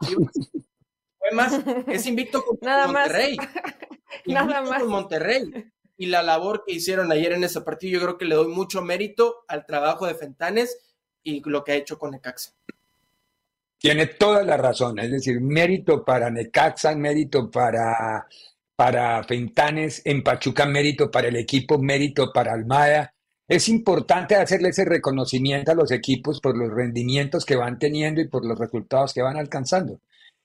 [1.24, 1.54] Fue más,
[1.88, 3.38] es invicto con Monterrey.
[4.26, 4.82] Nada más.
[4.82, 5.72] con Monterrey.
[5.98, 8.82] Y la labor que hicieron ayer en ese partido, yo creo que le doy mucho
[8.82, 10.78] mérito al trabajo de Fentanes
[11.24, 12.52] y lo que ha hecho con Necaxa.
[13.78, 18.28] Tiene toda la razón, es decir, mérito para Necaxa, mérito para
[18.76, 23.14] para Fentanes, en Pachuca mérito para el equipo, mérito para Almada.
[23.48, 28.28] Es importante hacerle ese reconocimiento a los equipos por los rendimientos que van teniendo y
[28.28, 30.00] por los resultados que van alcanzando.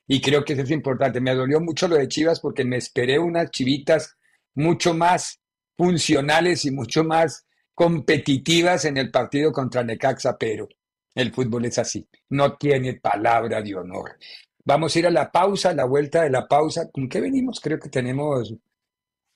[0.08, 1.20] Y creo que eso es importante.
[1.20, 4.16] Me dolió mucho lo de Chivas porque me esperé unas chivitas
[4.54, 5.40] mucho más
[5.76, 10.66] funcionales y mucho más competitivas en el partido contra Necaxa, pero
[11.14, 14.16] el fútbol es así, no tiene palabra de honor.
[14.64, 16.90] Vamos a ir a la pausa, a la vuelta de la pausa.
[16.90, 17.60] ¿Con qué venimos?
[17.60, 18.52] Creo que tenemos...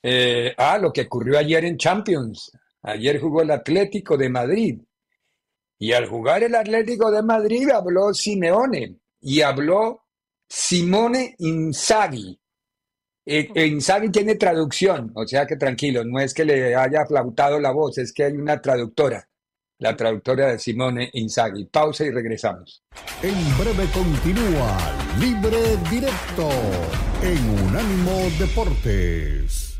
[0.03, 2.53] Eh, ah, lo que ocurrió ayer en Champions.
[2.83, 4.81] Ayer jugó el Atlético de Madrid.
[5.79, 10.03] Y al jugar el Atlético de Madrid habló Simeone y habló
[10.55, 12.39] Simone Inzaghi.
[13.25, 17.71] Eh, Inzaghi tiene traducción, o sea que tranquilo, no es que le haya flautado la
[17.73, 19.27] voz, es que hay una traductora
[19.83, 21.65] la traductora de Simone Inzaghi.
[21.65, 22.85] Pausa y regresamos.
[23.21, 24.79] En breve continúa
[25.19, 26.49] Libre Directo
[27.21, 29.77] en Unánimo Deportes.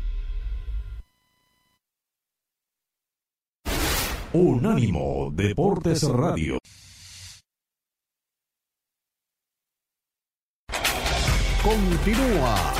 [4.33, 6.57] Unánimo Deportes Radio.
[11.63, 12.73] Continúa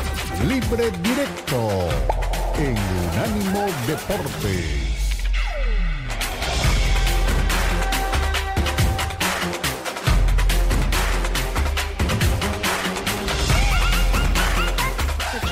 [0.45, 1.87] Libre Directo
[2.57, 4.83] en Unánimo Deportes.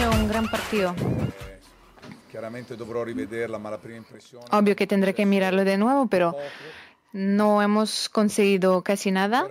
[0.10, 0.94] un gran partido.
[4.52, 6.36] Obvio que tendré que mirarlo de nuevo, pero
[7.14, 9.48] no hemos conseguido casi nada.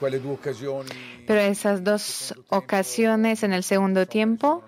[0.00, 4.62] Mm, pero esas dos ocasiones en el segundo tiempo,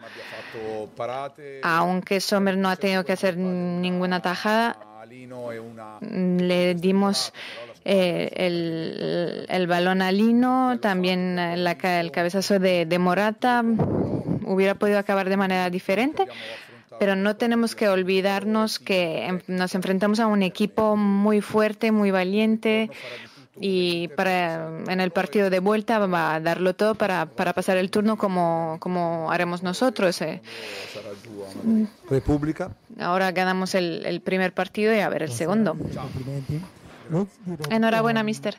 [1.62, 4.78] aunque Sommer no ha tenido que hacer ninguna tajada,
[6.00, 7.32] le dimos
[7.84, 13.62] eh, el, balón a Lino, también el cabezazo de, de Morata
[14.44, 16.26] hubiera podido acabar de manera diferente
[16.98, 22.90] pero no tenemos que olvidarnos que nos enfrentamos a un equipo muy fuerte, muy valiente,
[23.61, 27.90] y para en el partido de vuelta va a darlo todo para, para pasar el
[27.90, 30.21] turno como, como haremos nosotros.
[30.23, 30.42] Eh.
[32.11, 32.73] República.
[32.99, 35.77] Ahora ganamos el, el primer partido y a ver el segundo.
[37.71, 38.59] Enhorabuena, mister.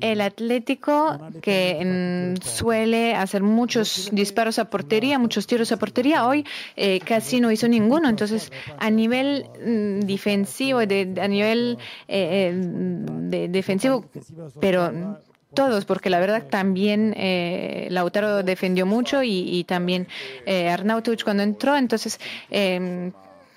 [0.00, 7.00] El Atlético que suele hacer muchos disparos a portería, muchos tiros a portería, hoy eh,
[7.00, 8.08] casi no hizo ninguno.
[8.08, 14.06] Entonces, a nivel mm, defensivo, de, a nivel eh, eh, de, defensivo,
[14.60, 15.20] pero
[15.52, 17.14] todos, porque la verdad también
[17.90, 20.08] Lautaro defendió mucho y, también
[20.46, 20.74] eh,
[21.22, 21.76] cuando entró.
[21.76, 22.18] Entonces,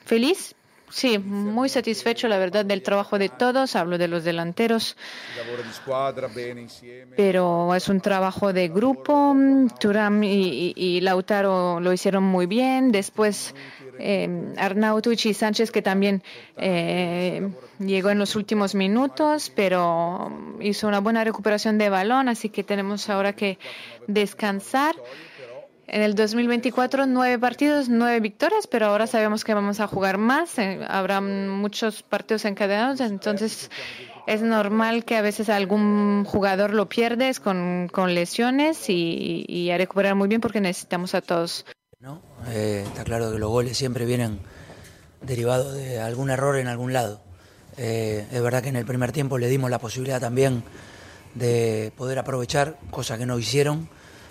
[0.05, 0.56] feliz
[0.89, 3.75] Sí, muy satisfecho, la verdad, del trabajo de todos.
[3.75, 4.95] Hablo de los delanteros.
[7.17, 9.35] Pero es un trabajo de grupo.
[9.79, 12.93] Turam y, Lautaro lo hicieron muy bien.
[12.93, 13.53] Después
[13.99, 14.53] eh,
[15.25, 16.23] y Sánchez, que también
[16.55, 22.29] eh, llegó en los últimos minutos, pero hizo una buena recuperación de balón.
[22.29, 23.59] Así que tenemos ahora que
[24.07, 24.95] descansar.
[25.87, 30.59] En el 2024 nueve partidos, nueve victorias, pero ahora sabemos que vamos a jugar más.
[30.59, 33.71] Eh, habrá muchos partidos encadenados, entonces
[34.27, 40.15] es normal que a veces algún jugador lo pierdes con, lesiones y, y, a recuperar
[40.15, 41.65] muy bien porque necesitamos a todos.
[42.01, 42.21] ¿No?
[42.49, 44.39] Eh, está claro que los goles siempre vienen
[45.21, 47.21] derivados de algún error en algún lado.
[47.77, 50.63] Eh, es verdad que en el primer tiempo le dimos la posibilidad también
[51.33, 53.89] de poder aprovechar, cosa que no hicieron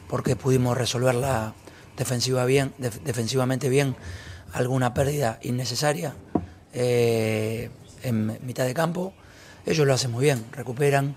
[0.08, 1.54] porque pudimos resolverla
[1.96, 3.96] defensiva bien, defensivamente bien,
[4.52, 6.14] alguna pérdida innecesaria
[6.72, 7.70] eh,
[8.02, 9.12] en mitad de campo.
[9.64, 11.16] Ellos lo hacen muy bien, recuperan,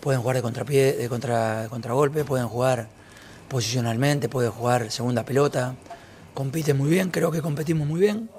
[0.00, 2.88] pueden jugar de contrapié, de contra, contragolpe, pueden jugar
[3.48, 5.76] posicionalmente, pueden jugar segunda pelota,
[6.34, 8.30] compiten muy bien, creo que competimos muy bien.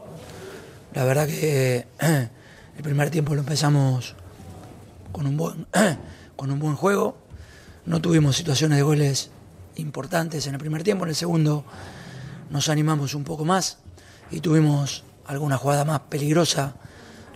[0.93, 4.15] La verdad que el primer tiempo lo empezamos
[5.11, 5.67] con un buen,
[6.35, 7.17] con un buen juego,
[7.85, 9.31] no tuvimos situaciones de goles
[9.79, 11.65] importantes en el primer tiempo, en el segundo
[12.49, 13.77] nos animamos un poco más
[14.31, 16.75] y tuvimos alguna jugada más peligrosa,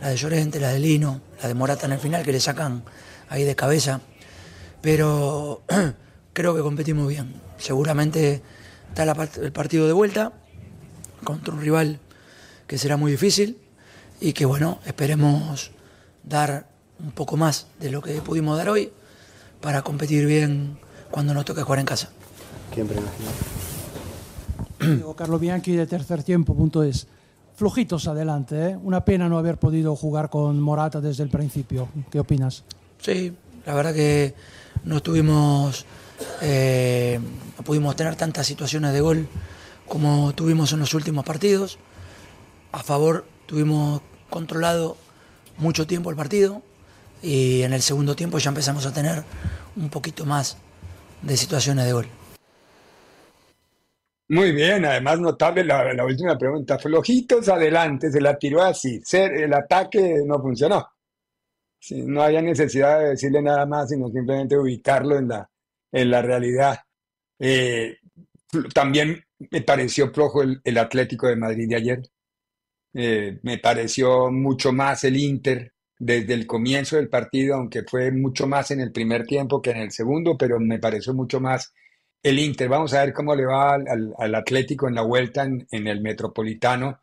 [0.01, 2.83] la de Llorente, la de Lino, la de Morata en el final que le sacan
[3.29, 4.01] ahí de cabeza,
[4.81, 5.63] pero
[6.33, 7.33] creo que competimos bien.
[7.57, 8.41] Seguramente
[8.89, 9.03] está
[9.41, 10.33] el partido de vuelta
[11.23, 11.99] contra un rival
[12.67, 13.59] que será muy difícil
[14.19, 15.71] y que bueno, esperemos
[16.23, 16.67] dar
[16.99, 18.91] un poco más de lo que pudimos dar hoy
[19.61, 20.79] para competir bien
[21.11, 22.09] cuando nos toque jugar en casa.
[25.15, 27.07] Carlos Bianchi de tercer tiempo, punto es.
[27.55, 28.77] Flojitos adelante, ¿eh?
[28.81, 31.87] Una pena no haber podido jugar con Morata desde el principio.
[32.09, 32.63] ¿Qué opinas?
[32.99, 33.33] Sí,
[33.65, 34.33] la verdad que
[34.83, 35.85] no tuvimos,
[36.41, 37.19] eh,
[37.57, 39.27] no pudimos tener tantas situaciones de gol
[39.87, 41.77] como tuvimos en los últimos partidos.
[42.71, 44.97] A favor tuvimos controlado
[45.57, 46.63] mucho tiempo el partido
[47.21, 49.23] y en el segundo tiempo ya empezamos a tener
[49.75, 50.57] un poquito más
[51.21, 52.07] de situaciones de gol.
[54.29, 56.79] Muy bien, además notable la, última pregunta.
[56.79, 59.01] Flojitos adelante, se la tiró así.
[59.11, 60.87] El ataque no funcionó.
[61.91, 65.49] no había necesidad de decirle nada más, sino simplemente ubicarlo en la,
[65.91, 66.79] en la realidad.
[67.39, 67.97] Eh,
[68.73, 72.01] también me pareció flojo el, Atlético de Madrid de ayer.
[72.93, 78.47] Eh, me pareció mucho más el Inter desde el comienzo del partido, aunque fue mucho
[78.47, 81.73] más en el primer tiempo que en el segundo, pero me pareció mucho más
[82.23, 82.69] el Inter.
[82.69, 87.01] Vamos a ver cómo le va al, Atlético en la vuelta en, el Metropolitano,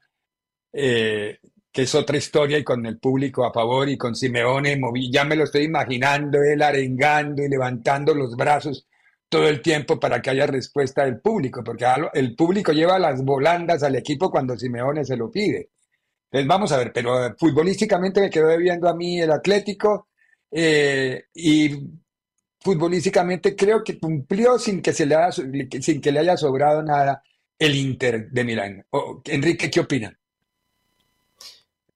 [0.72, 1.38] eh,
[1.70, 4.80] que es otra historia y con el público a favor y con Simeone,
[5.10, 8.88] ya me lo estoy imaginando, él arengando y levantando los brazos
[9.28, 13.82] todo el tiempo para que haya respuesta del público, porque el público lleva las volandas
[13.84, 15.70] al equipo cuando Simeone se lo pide.
[16.24, 20.08] Entonces vamos a ver, pero futbolísticamente me quedó debiendo a mí el Atlético
[20.50, 21.70] eh, y
[22.60, 27.22] futbolísticamente creo que cumplió sin que, se le haya, sin que le haya sobrado nada
[27.58, 28.86] el Inter de Milán.
[29.26, 30.18] Enrique, ¿qué opina?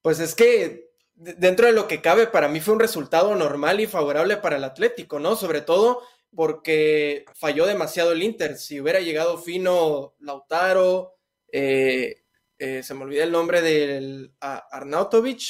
[0.02, 3.86] Pues es que dentro de lo que cabe, para mí fue un resultado normal y
[3.86, 5.36] favorable para el Atlético, ¿no?
[5.36, 6.02] Sobre todo
[6.34, 8.58] porque falló demasiado el Inter.
[8.58, 11.14] Si hubiera llegado fino Lautaro,
[11.50, 12.24] eh,
[12.58, 15.40] eh, se me olvidó el nombre del Arnautovic,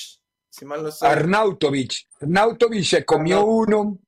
[0.48, 1.06] si mal no sé.
[1.06, 2.06] Arnautovic.
[2.20, 3.98] Arnautovic se comió uno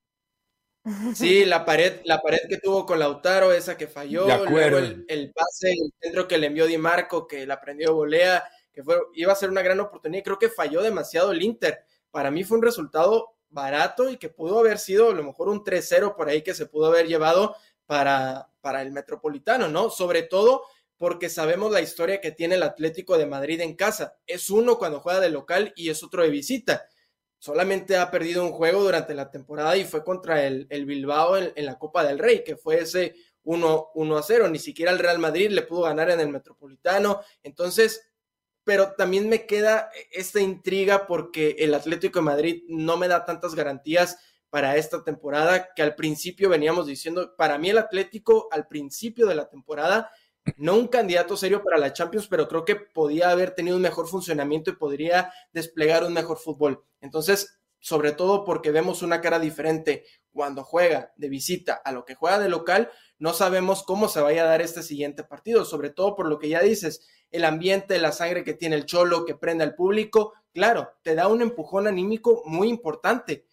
[1.14, 5.72] Sí, la pared, la pared que tuvo con Lautaro, esa que falló, luego el, pase,
[5.72, 9.36] el centro que le envió Di Marco, que la prendió volea, que fue, iba a
[9.36, 11.84] ser una gran oportunidad, creo que falló demasiado el Inter.
[12.10, 15.64] Para mí fue un resultado barato y que pudo haber sido a lo mejor un
[15.64, 17.56] 3-0 por ahí que se pudo haber llevado
[17.86, 19.90] para, para el Metropolitano, ¿no?
[19.90, 20.62] Sobre todo
[20.98, 24.16] porque sabemos la historia que tiene el Atlético de Madrid en casa.
[24.26, 26.86] Es uno cuando juega de local y es otro de visita
[27.38, 31.78] solamente ha perdido un juego durante la temporada y fue contra el, Bilbao en, la
[31.78, 33.14] Copa del Rey, que fue ese
[33.44, 34.48] 1, 1 a 0.
[34.48, 37.20] Ni siquiera el Real Madrid le pudo ganar en el Metropolitano.
[37.42, 38.08] Entonces,
[38.64, 43.54] pero también me queda esta intriga porque el Atlético de Madrid no me da tantas
[43.54, 44.18] garantías
[44.50, 49.34] para esta temporada que al principio veníamos diciendo, para mí el Atlético al principio de
[49.34, 50.10] la temporada,
[50.56, 54.08] no un candidato serio para la Champions, pero creo que podía haber tenido un mejor
[54.08, 56.84] funcionamiento y podría desplegar un mejor fútbol.
[57.00, 62.14] Entonces, sobre todo porque vemos una cara diferente cuando juega de visita a lo que
[62.14, 66.14] juega de local, no sabemos cómo se vaya a dar este siguiente partido, sobre todo
[66.14, 69.64] por lo que ya dices, el ambiente, la sangre que tiene el cholo, que prende
[69.64, 73.46] al público, claro, te da un empujón anímico muy importante,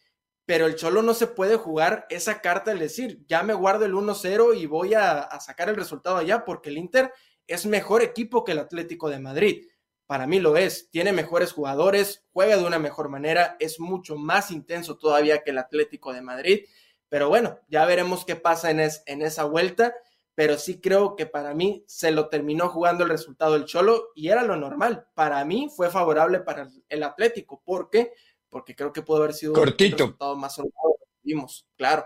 [0.45, 3.93] pero el cholo no se puede jugar esa carta, es decir, ya me guardo el
[3.93, 7.13] 1-0 y voy a, sacar el resultado allá, porque el Inter
[7.47, 9.67] es mejor equipo que el Atlético de Madrid.
[10.05, 14.51] Para mí lo es, tiene mejores jugadores, juega de una mejor manera, es mucho más
[14.51, 16.65] intenso todavía que el Atlético de Madrid.
[17.07, 19.95] Pero bueno, ya veremos qué pasa en, en esa vuelta
[20.35, 24.29] pero sí creo que para mí se lo terminó jugando el resultado del Cholo y
[24.29, 25.07] era lo normal.
[25.13, 27.61] Para mí fue favorable para el Atlético.
[27.63, 28.13] ¿Por qué?
[28.53, 29.95] Porque creo que pudo haber sido Cortito.
[29.95, 32.05] un resultado más holgado vimos, claro.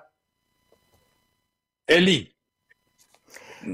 [1.85, 2.33] Eli.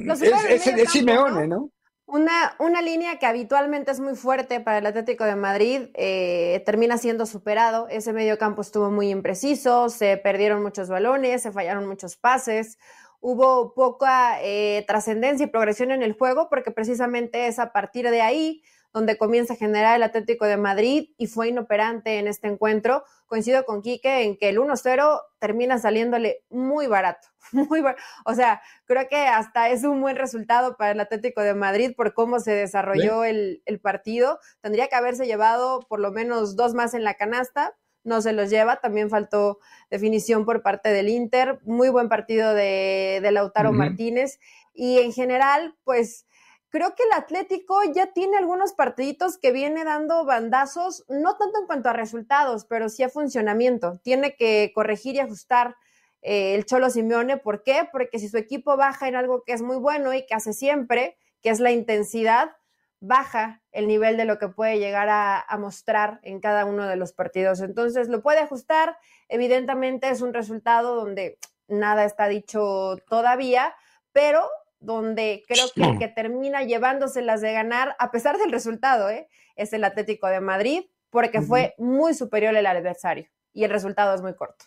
[0.09, 1.69] Es, es, Simeone, ¿no?
[2.05, 6.97] Una, una, línea que habitualmente es muy fuerte para el Atlético de Madrid eh, termina
[6.97, 7.87] siendo superado.
[7.89, 12.77] Ese medio campo estuvo muy impreciso, se perdieron muchos balones, se fallaron muchos pases
[13.23, 18.21] hubo poca eh, trascendencia y progresión en el juego, porque precisamente es a partir de
[18.21, 18.61] ahí
[18.93, 23.03] donde comienza a generar el Atlético de Madrid y fue inoperante en este encuentro.
[23.25, 27.83] Coincido con Quique en que el 1-0 termina saliéndole muy barato, muy
[28.25, 32.13] O sea, creo que hasta es un buen resultado para el Atlético de Madrid por
[32.13, 34.39] cómo se desarrolló el, el partido.
[34.61, 38.49] Tendría que haberse llevado por lo menos dos más en la canasta, no se los
[38.49, 38.77] lleva.
[38.77, 41.59] También faltó definición por parte del Inter.
[41.63, 44.39] Muy buen partido de, Lautaro Martínez.
[44.73, 46.25] Y en general, pues
[46.73, 51.67] creo que el Atlético ya tiene algunos partiditos que viene dando bandazos, no tanto en
[51.67, 53.99] cuanto a resultados, pero sí a funcionamiento.
[54.03, 55.75] Tiene que corregir y ajustar
[56.23, 57.37] eh, el Cholo Simeone.
[57.37, 57.87] ¿Por qué?
[57.91, 61.15] Porque si su equipo baja en algo que es muy bueno y que hace siempre,
[61.43, 62.53] que es la intensidad,
[62.99, 67.13] baja el nivel de lo que puede llegar a, mostrar en cada uno de los
[67.13, 67.61] partidos.
[67.61, 68.97] Entonces lo puede ajustar.
[69.29, 73.75] Evidentemente es un resultado donde nada está dicho todavía,
[74.11, 74.49] pero
[74.83, 79.27] donde creo que el que termina llevándoselas de ganar, a pesar del resultado, ¿eh?
[79.55, 84.21] es el Atlético de Madrid, porque fue muy superior el adversario y el resultado es
[84.21, 84.65] muy corto.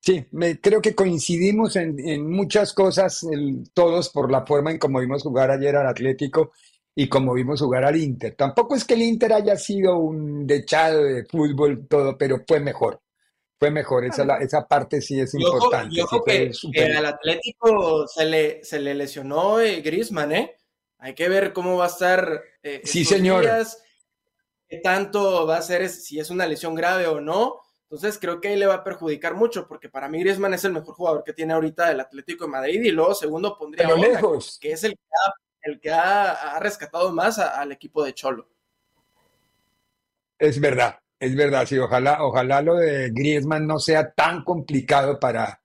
[0.00, 3.26] Sí, me, creo que coincidimos en, muchas cosas
[3.74, 6.52] todos por la forma en cómo vimos jugar ayer al Atlético
[6.94, 8.34] y como vimos jugar al Inter.
[8.34, 13.00] Tampoco es que el Inter haya sido un dechado de fútbol todo, pero fue mejor.
[13.58, 15.96] Fue mejor, esa, esa parte sí es importante.
[15.96, 16.52] Yo que,
[16.96, 20.56] al Atlético se le, se le lesionó eh, Grisman, ¿eh?
[20.98, 22.40] Hay que ver cómo va a estar.
[22.62, 23.44] Eh, sí, señor.
[24.68, 28.48] qué tanto va a ser, si es una lesión grave o no entonces creo que
[28.48, 31.32] ahí le va a perjudicar mucho, porque para mí Griezmann es el mejor jugador que
[31.32, 34.58] tiene ahorita el Atlético de Madrid, y luego segundo pondría lejos.
[34.60, 35.32] que es el que ha,
[35.62, 38.46] el que ha, rescatado más al equipo de Cholo.
[40.38, 45.60] Es verdad, es verdad, sí, ojalá, ojalá lo de Griezmann no sea tan complicado para,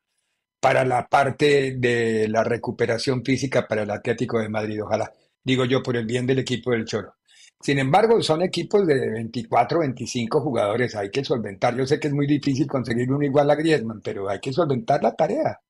[0.59, 5.11] para la parte de la recuperación física para el Atlético de Madrid, ojalá,
[5.43, 7.15] digo yo, por el bien del equipo del Cholo.
[7.61, 11.75] Sin embargo, son equipos de 24, 25 jugadores, hay que solventar.
[11.77, 15.01] Yo sé que es muy difícil conseguir uno igual a Griezmann, pero hay que solventar
[15.01, 15.61] la tarea.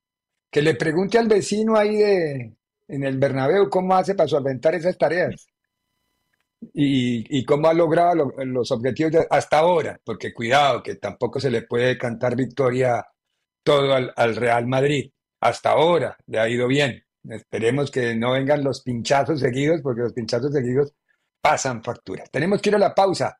[0.49, 2.53] Que le pregunte al vecino ahí de,
[2.87, 5.47] en el Bernabéu cómo hace para solventar esas tareas
[6.73, 11.97] y, cómo ha logrado los objetivos hasta ahora, porque cuidado, que tampoco se le puede
[11.97, 13.05] cantar victoria
[13.63, 15.11] todo al, al Real Madrid.
[15.41, 17.03] Hasta ahora le ha ido bien.
[17.29, 20.93] Esperemos que no vengan los pinchazos seguidos, porque los pinchazos seguidos
[21.41, 22.29] pasan facturas.
[22.31, 23.37] Tenemos que ir a la pausa.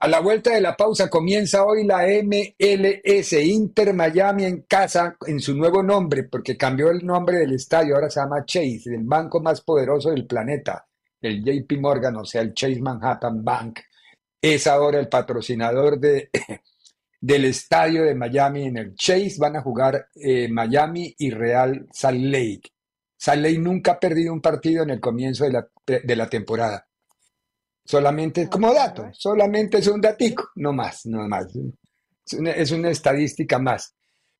[0.00, 5.40] A la vuelta de la pausa comienza hoy la MLS Inter Miami en casa en
[5.40, 9.40] su nuevo nombre, porque cambió el nombre del estadio, ahora se llama Chase, el banco
[9.40, 10.86] más poderoso del planeta,
[11.26, 13.80] el JP Morgan, o sea, el Chase Manhattan Bank,
[14.40, 16.30] es ahora el patrocinador de,
[17.20, 18.64] del estadio de Miami.
[18.64, 22.70] En el Chase van a jugar eh, Miami y Real Salt Lake.
[23.16, 26.86] Salt Lake nunca ha perdido un partido en el comienzo de la, de la temporada.
[27.84, 31.48] Solamente es como dato, solamente es un datico, no más, no más.
[32.24, 33.94] Es una, estadística más.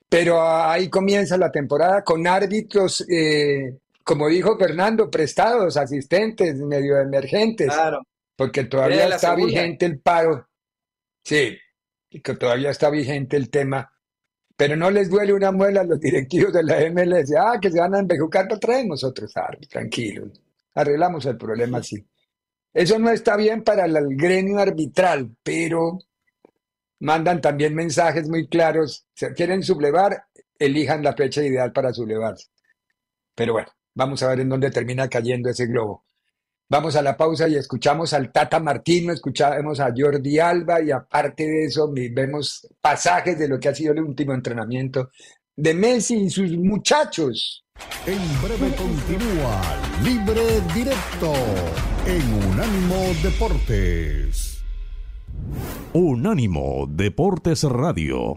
[0.08, 7.68] Pero ahí comienza la temporada con árbitros, eh, como dijo Fernando, prestados, asistentes, medio emergentes.
[7.68, 8.02] Claro.
[8.36, 10.46] Porque todavía está vigente el paro.
[11.24, 11.56] Sí,
[12.22, 13.90] que todavía está vigente el tema,
[14.56, 17.32] pero no les duele una muela a los directivos de la MLS.
[17.38, 20.40] Ah, que se van a embejucar, lo traemos nosotros, ah, tranquilos.
[20.74, 22.04] Arreglamos el problema así.
[22.72, 25.98] Eso no está bien para el gremio arbitral, pero
[27.00, 29.06] mandan también mensajes muy claros.
[29.14, 30.24] Si quieren sublevar,
[30.58, 32.48] elijan la fecha ideal para sublevarse.
[33.34, 36.04] Pero bueno, vamos a ver en dónde termina cayendo ese globo.
[36.68, 41.44] Vamos a la pausa y escuchamos al Tata Martino, escuchamos a Jordi Alba y aparte
[41.44, 45.10] de eso vemos pasajes de lo que ha sido el último entrenamiento
[45.56, 47.64] de Messi y sus muchachos.
[48.06, 49.60] En breve continúa
[50.02, 51.32] Libre Directo
[52.06, 54.62] en Unánimo Deportes.
[55.92, 58.36] Unánimo Deportes Radio.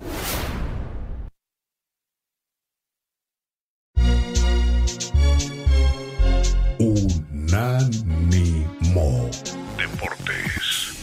[7.47, 9.29] Unánimo
[9.77, 10.97] Deportes.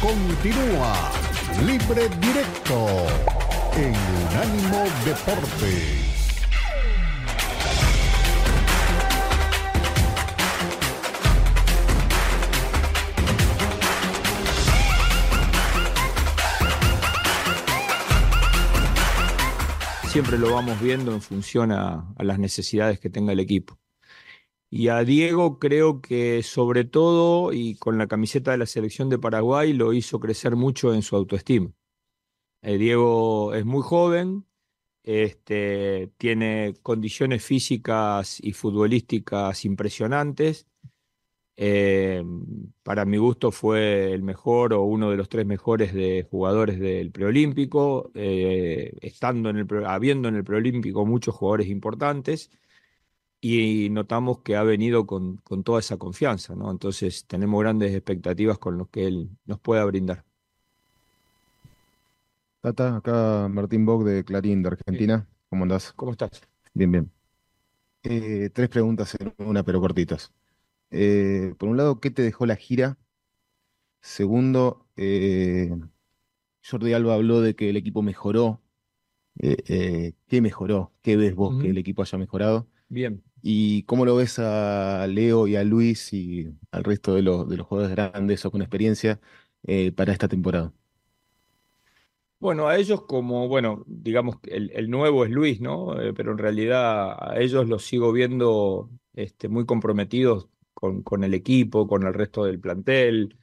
[0.00, 1.10] Continúa
[1.66, 2.86] Libre Directo
[3.76, 6.15] en Unánimo Deportes.
[20.16, 23.78] Siempre lo vamos viendo en función a, las necesidades que tenga el equipo.
[24.70, 29.18] Y a Diego creo que sobre todo y con la camiseta de la selección de
[29.18, 31.70] Paraguay lo hizo crecer mucho en su autoestima.
[32.62, 34.46] Eh, Diego es muy joven,
[35.02, 40.66] este, tiene condiciones físicas y futbolísticas impresionantes
[41.56, 42.22] eh,
[42.82, 47.10] para mi gusto fue el mejor o uno de los tres mejores de jugadores del
[47.10, 52.50] preolímpico, eh, estando en el, habiendo en el preolímpico muchos jugadores importantes
[53.40, 56.70] y notamos que ha venido con, con, toda esa confianza, ¿no?
[56.70, 60.24] Entonces tenemos grandes expectativas con lo que él nos pueda brindar.
[62.60, 65.26] Tata, acá Martín Bock de Clarín de Argentina.
[65.48, 65.92] ¿Cómo andás?
[65.92, 66.42] ¿Cómo estás?
[66.74, 67.10] Bien, bien.
[68.02, 70.32] Eh, tres preguntas en una, pero cortitas.
[70.98, 72.96] Eh, por un lado, ¿qué te dejó la gira?
[74.00, 75.70] Segundo, eh,
[76.68, 78.62] Jordi Alba habló de que el equipo mejoró.
[79.38, 80.94] Eh, ¿qué mejoró?
[81.02, 82.66] ¿Qué ves vos que el equipo haya mejorado?
[82.88, 83.22] Bien.
[83.42, 87.58] ¿Y cómo lo ves a Leo y a Luis y al resto de, los, de
[87.58, 89.20] los jugadores grandes o con experiencia
[89.94, 90.72] para esta temporada?
[92.38, 95.94] Bueno, a ellos como, bueno, digamos, el, el nuevo es Luis, ¿no?
[96.14, 102.04] pero en realidad a ellos los sigo viendo este, muy comprometidos con, el equipo, con
[102.06, 103.36] el resto del plantel,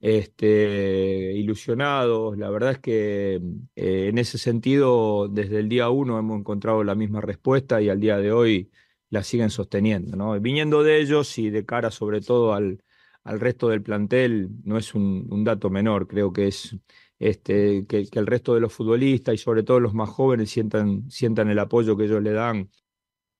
[0.00, 2.38] este, ilusionados.
[2.38, 3.40] La verdad es que
[3.76, 8.00] eh, en ese sentido, desde el día uno hemos encontrado la misma respuesta y al
[8.00, 8.70] día de hoy
[9.10, 10.16] la siguen sosteniendo.
[10.16, 10.38] ¿no?
[10.40, 12.82] Viniendo de ellos y de cara sobre todo al,
[13.24, 16.76] al resto del plantel, no es un, dato menor, creo que es
[17.18, 21.50] este, que, el resto de los futbolistas y sobre todo los más jóvenes sientan, sientan
[21.50, 22.70] el apoyo que ellos le dan.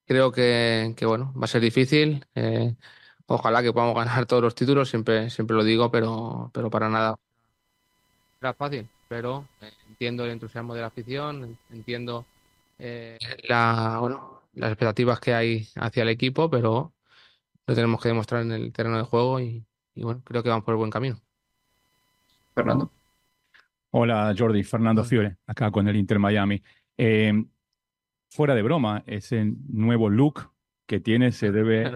[0.06, 2.24] Creo que, que bueno, va a ser difícil.
[2.34, 2.74] Eh,
[3.34, 7.16] Ojalá que podamos ganar todos los títulos, siempre, siempre lo digo, pero, pero para nada.
[8.38, 12.26] Era fácil, pero eh, entiendo el entusiasmo de la afición, entiendo
[12.78, 13.16] eh,
[13.48, 16.92] la, bueno, las expectativas que hay hacia el equipo, pero
[17.66, 19.64] lo tenemos que demostrar en el terreno de juego y,
[19.96, 21.18] bueno, creo que vamos por el buen camino.
[22.54, 22.90] Fernando.
[23.92, 26.62] Hola Jordi, Fernando Fiore, acá con el Inter Miami.
[26.98, 27.32] Eh,
[28.28, 30.51] fuera de broma, ese nuevo look
[30.86, 31.90] que tiene se debe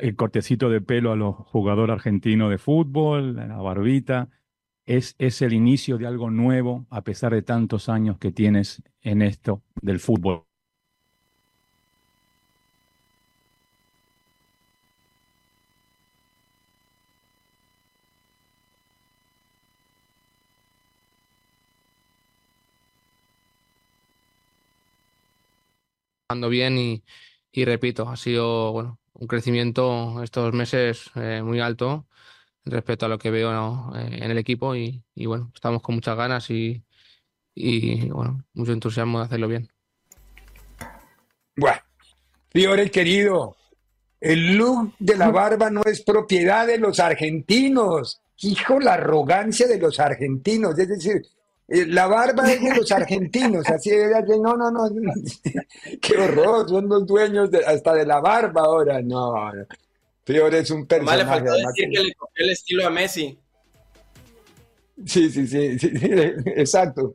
[0.00, 4.30] el cortecito de pelo a los jugadores argentinos de fútbol, la barbita.
[4.84, 9.22] Es, es el inicio de algo nuevo a pesar de tantos años que tienes en
[9.22, 10.44] esto del fútbol.
[26.48, 27.02] bien y,
[27.52, 32.06] y repito, ha sido bueno un crecimiento estos meses eh, muy alto
[32.64, 36.50] respecto a lo que veo eh, en el equipo y, bueno, estamos con muchas ganas
[36.50, 36.82] y,
[38.10, 39.68] bueno, mucho entusiasmo de hacerlo bien.
[41.56, 41.78] Bueno,
[42.50, 43.56] Fiore querido,
[44.20, 48.20] el look de la barba no es propiedad de los argentinos.
[48.38, 50.78] Hijo, la arrogancia de los argentinos.
[50.78, 51.22] Es decir,
[51.86, 53.90] la barba es de los argentinos, así
[54.40, 54.88] no, no, no,
[56.00, 59.34] qué horror, son los dueños hasta de la barba ahora, no,
[60.24, 61.24] Peor es un personaje.
[61.24, 63.36] Vale, faltó decir que le copió el estilo a Messi.
[65.04, 65.90] Sí, sí, sí, sí,
[66.56, 67.14] exacto.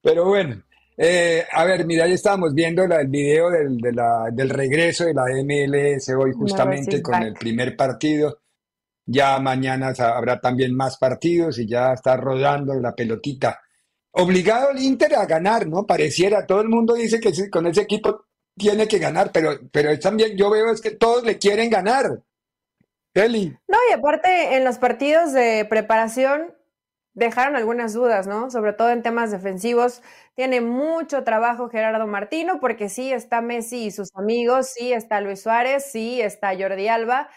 [0.00, 0.62] Pero bueno,
[1.00, 3.78] Eh, a ver, mira, ya estábamos viendo el video del,
[4.32, 8.40] del regreso de la MLS hoy justamente con el primer partido.
[9.06, 13.60] Ya mañana habrá también más partidos y ya está rodando la pelotita.
[14.12, 15.86] Obligado el Inter a ganar, ¿no?
[15.86, 18.24] Pareciera, todo el mundo dice que con ese equipo
[18.56, 22.22] tiene que ganar, pero, pero también yo veo es que todos le quieren ganar.
[23.14, 23.56] Eli.
[23.66, 26.54] No, y aparte en los partidos de preparación
[27.14, 28.50] dejaron algunas dudas, ¿no?
[28.50, 30.02] Sobre todo en temas defensivos.
[30.34, 35.42] Tiene mucho trabajo Gerardo Martino, porque sí está Messi y sus amigos, sí está Luis
[35.42, 37.28] Suárez, sí está Jordi Alba,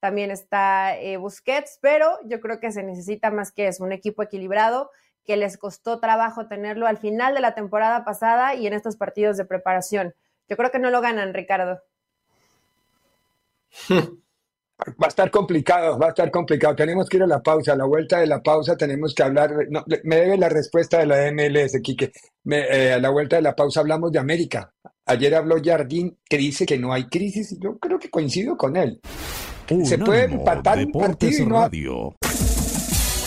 [0.00, 4.22] también está eh, Busquets, pero yo creo que se necesita más que eso, un equipo
[4.22, 4.90] equilibrado
[5.28, 9.36] que les costó trabajo tenerlo al final de la temporada pasada y en estos partidos
[9.36, 10.14] de preparación.
[10.48, 11.82] Yo creo que no lo ganan, Ricardo.
[14.80, 16.76] Va a estar complicado, va a estar complicado.
[16.76, 17.72] Tenemos que ir a la pausa.
[17.72, 19.52] A la vuelta de la pausa tenemos que hablar.
[20.04, 22.12] me debe la respuesta de la MLS, Quique.
[22.48, 24.72] Eh, a la vuelta de la pausa hablamos de América.
[25.04, 28.76] Ayer habló Jardín que dice que no hay crisis y yo creo que coincido con
[28.76, 29.00] él.
[29.82, 31.60] Se puede empatar un partido y no...
[31.60, 32.14] Radio.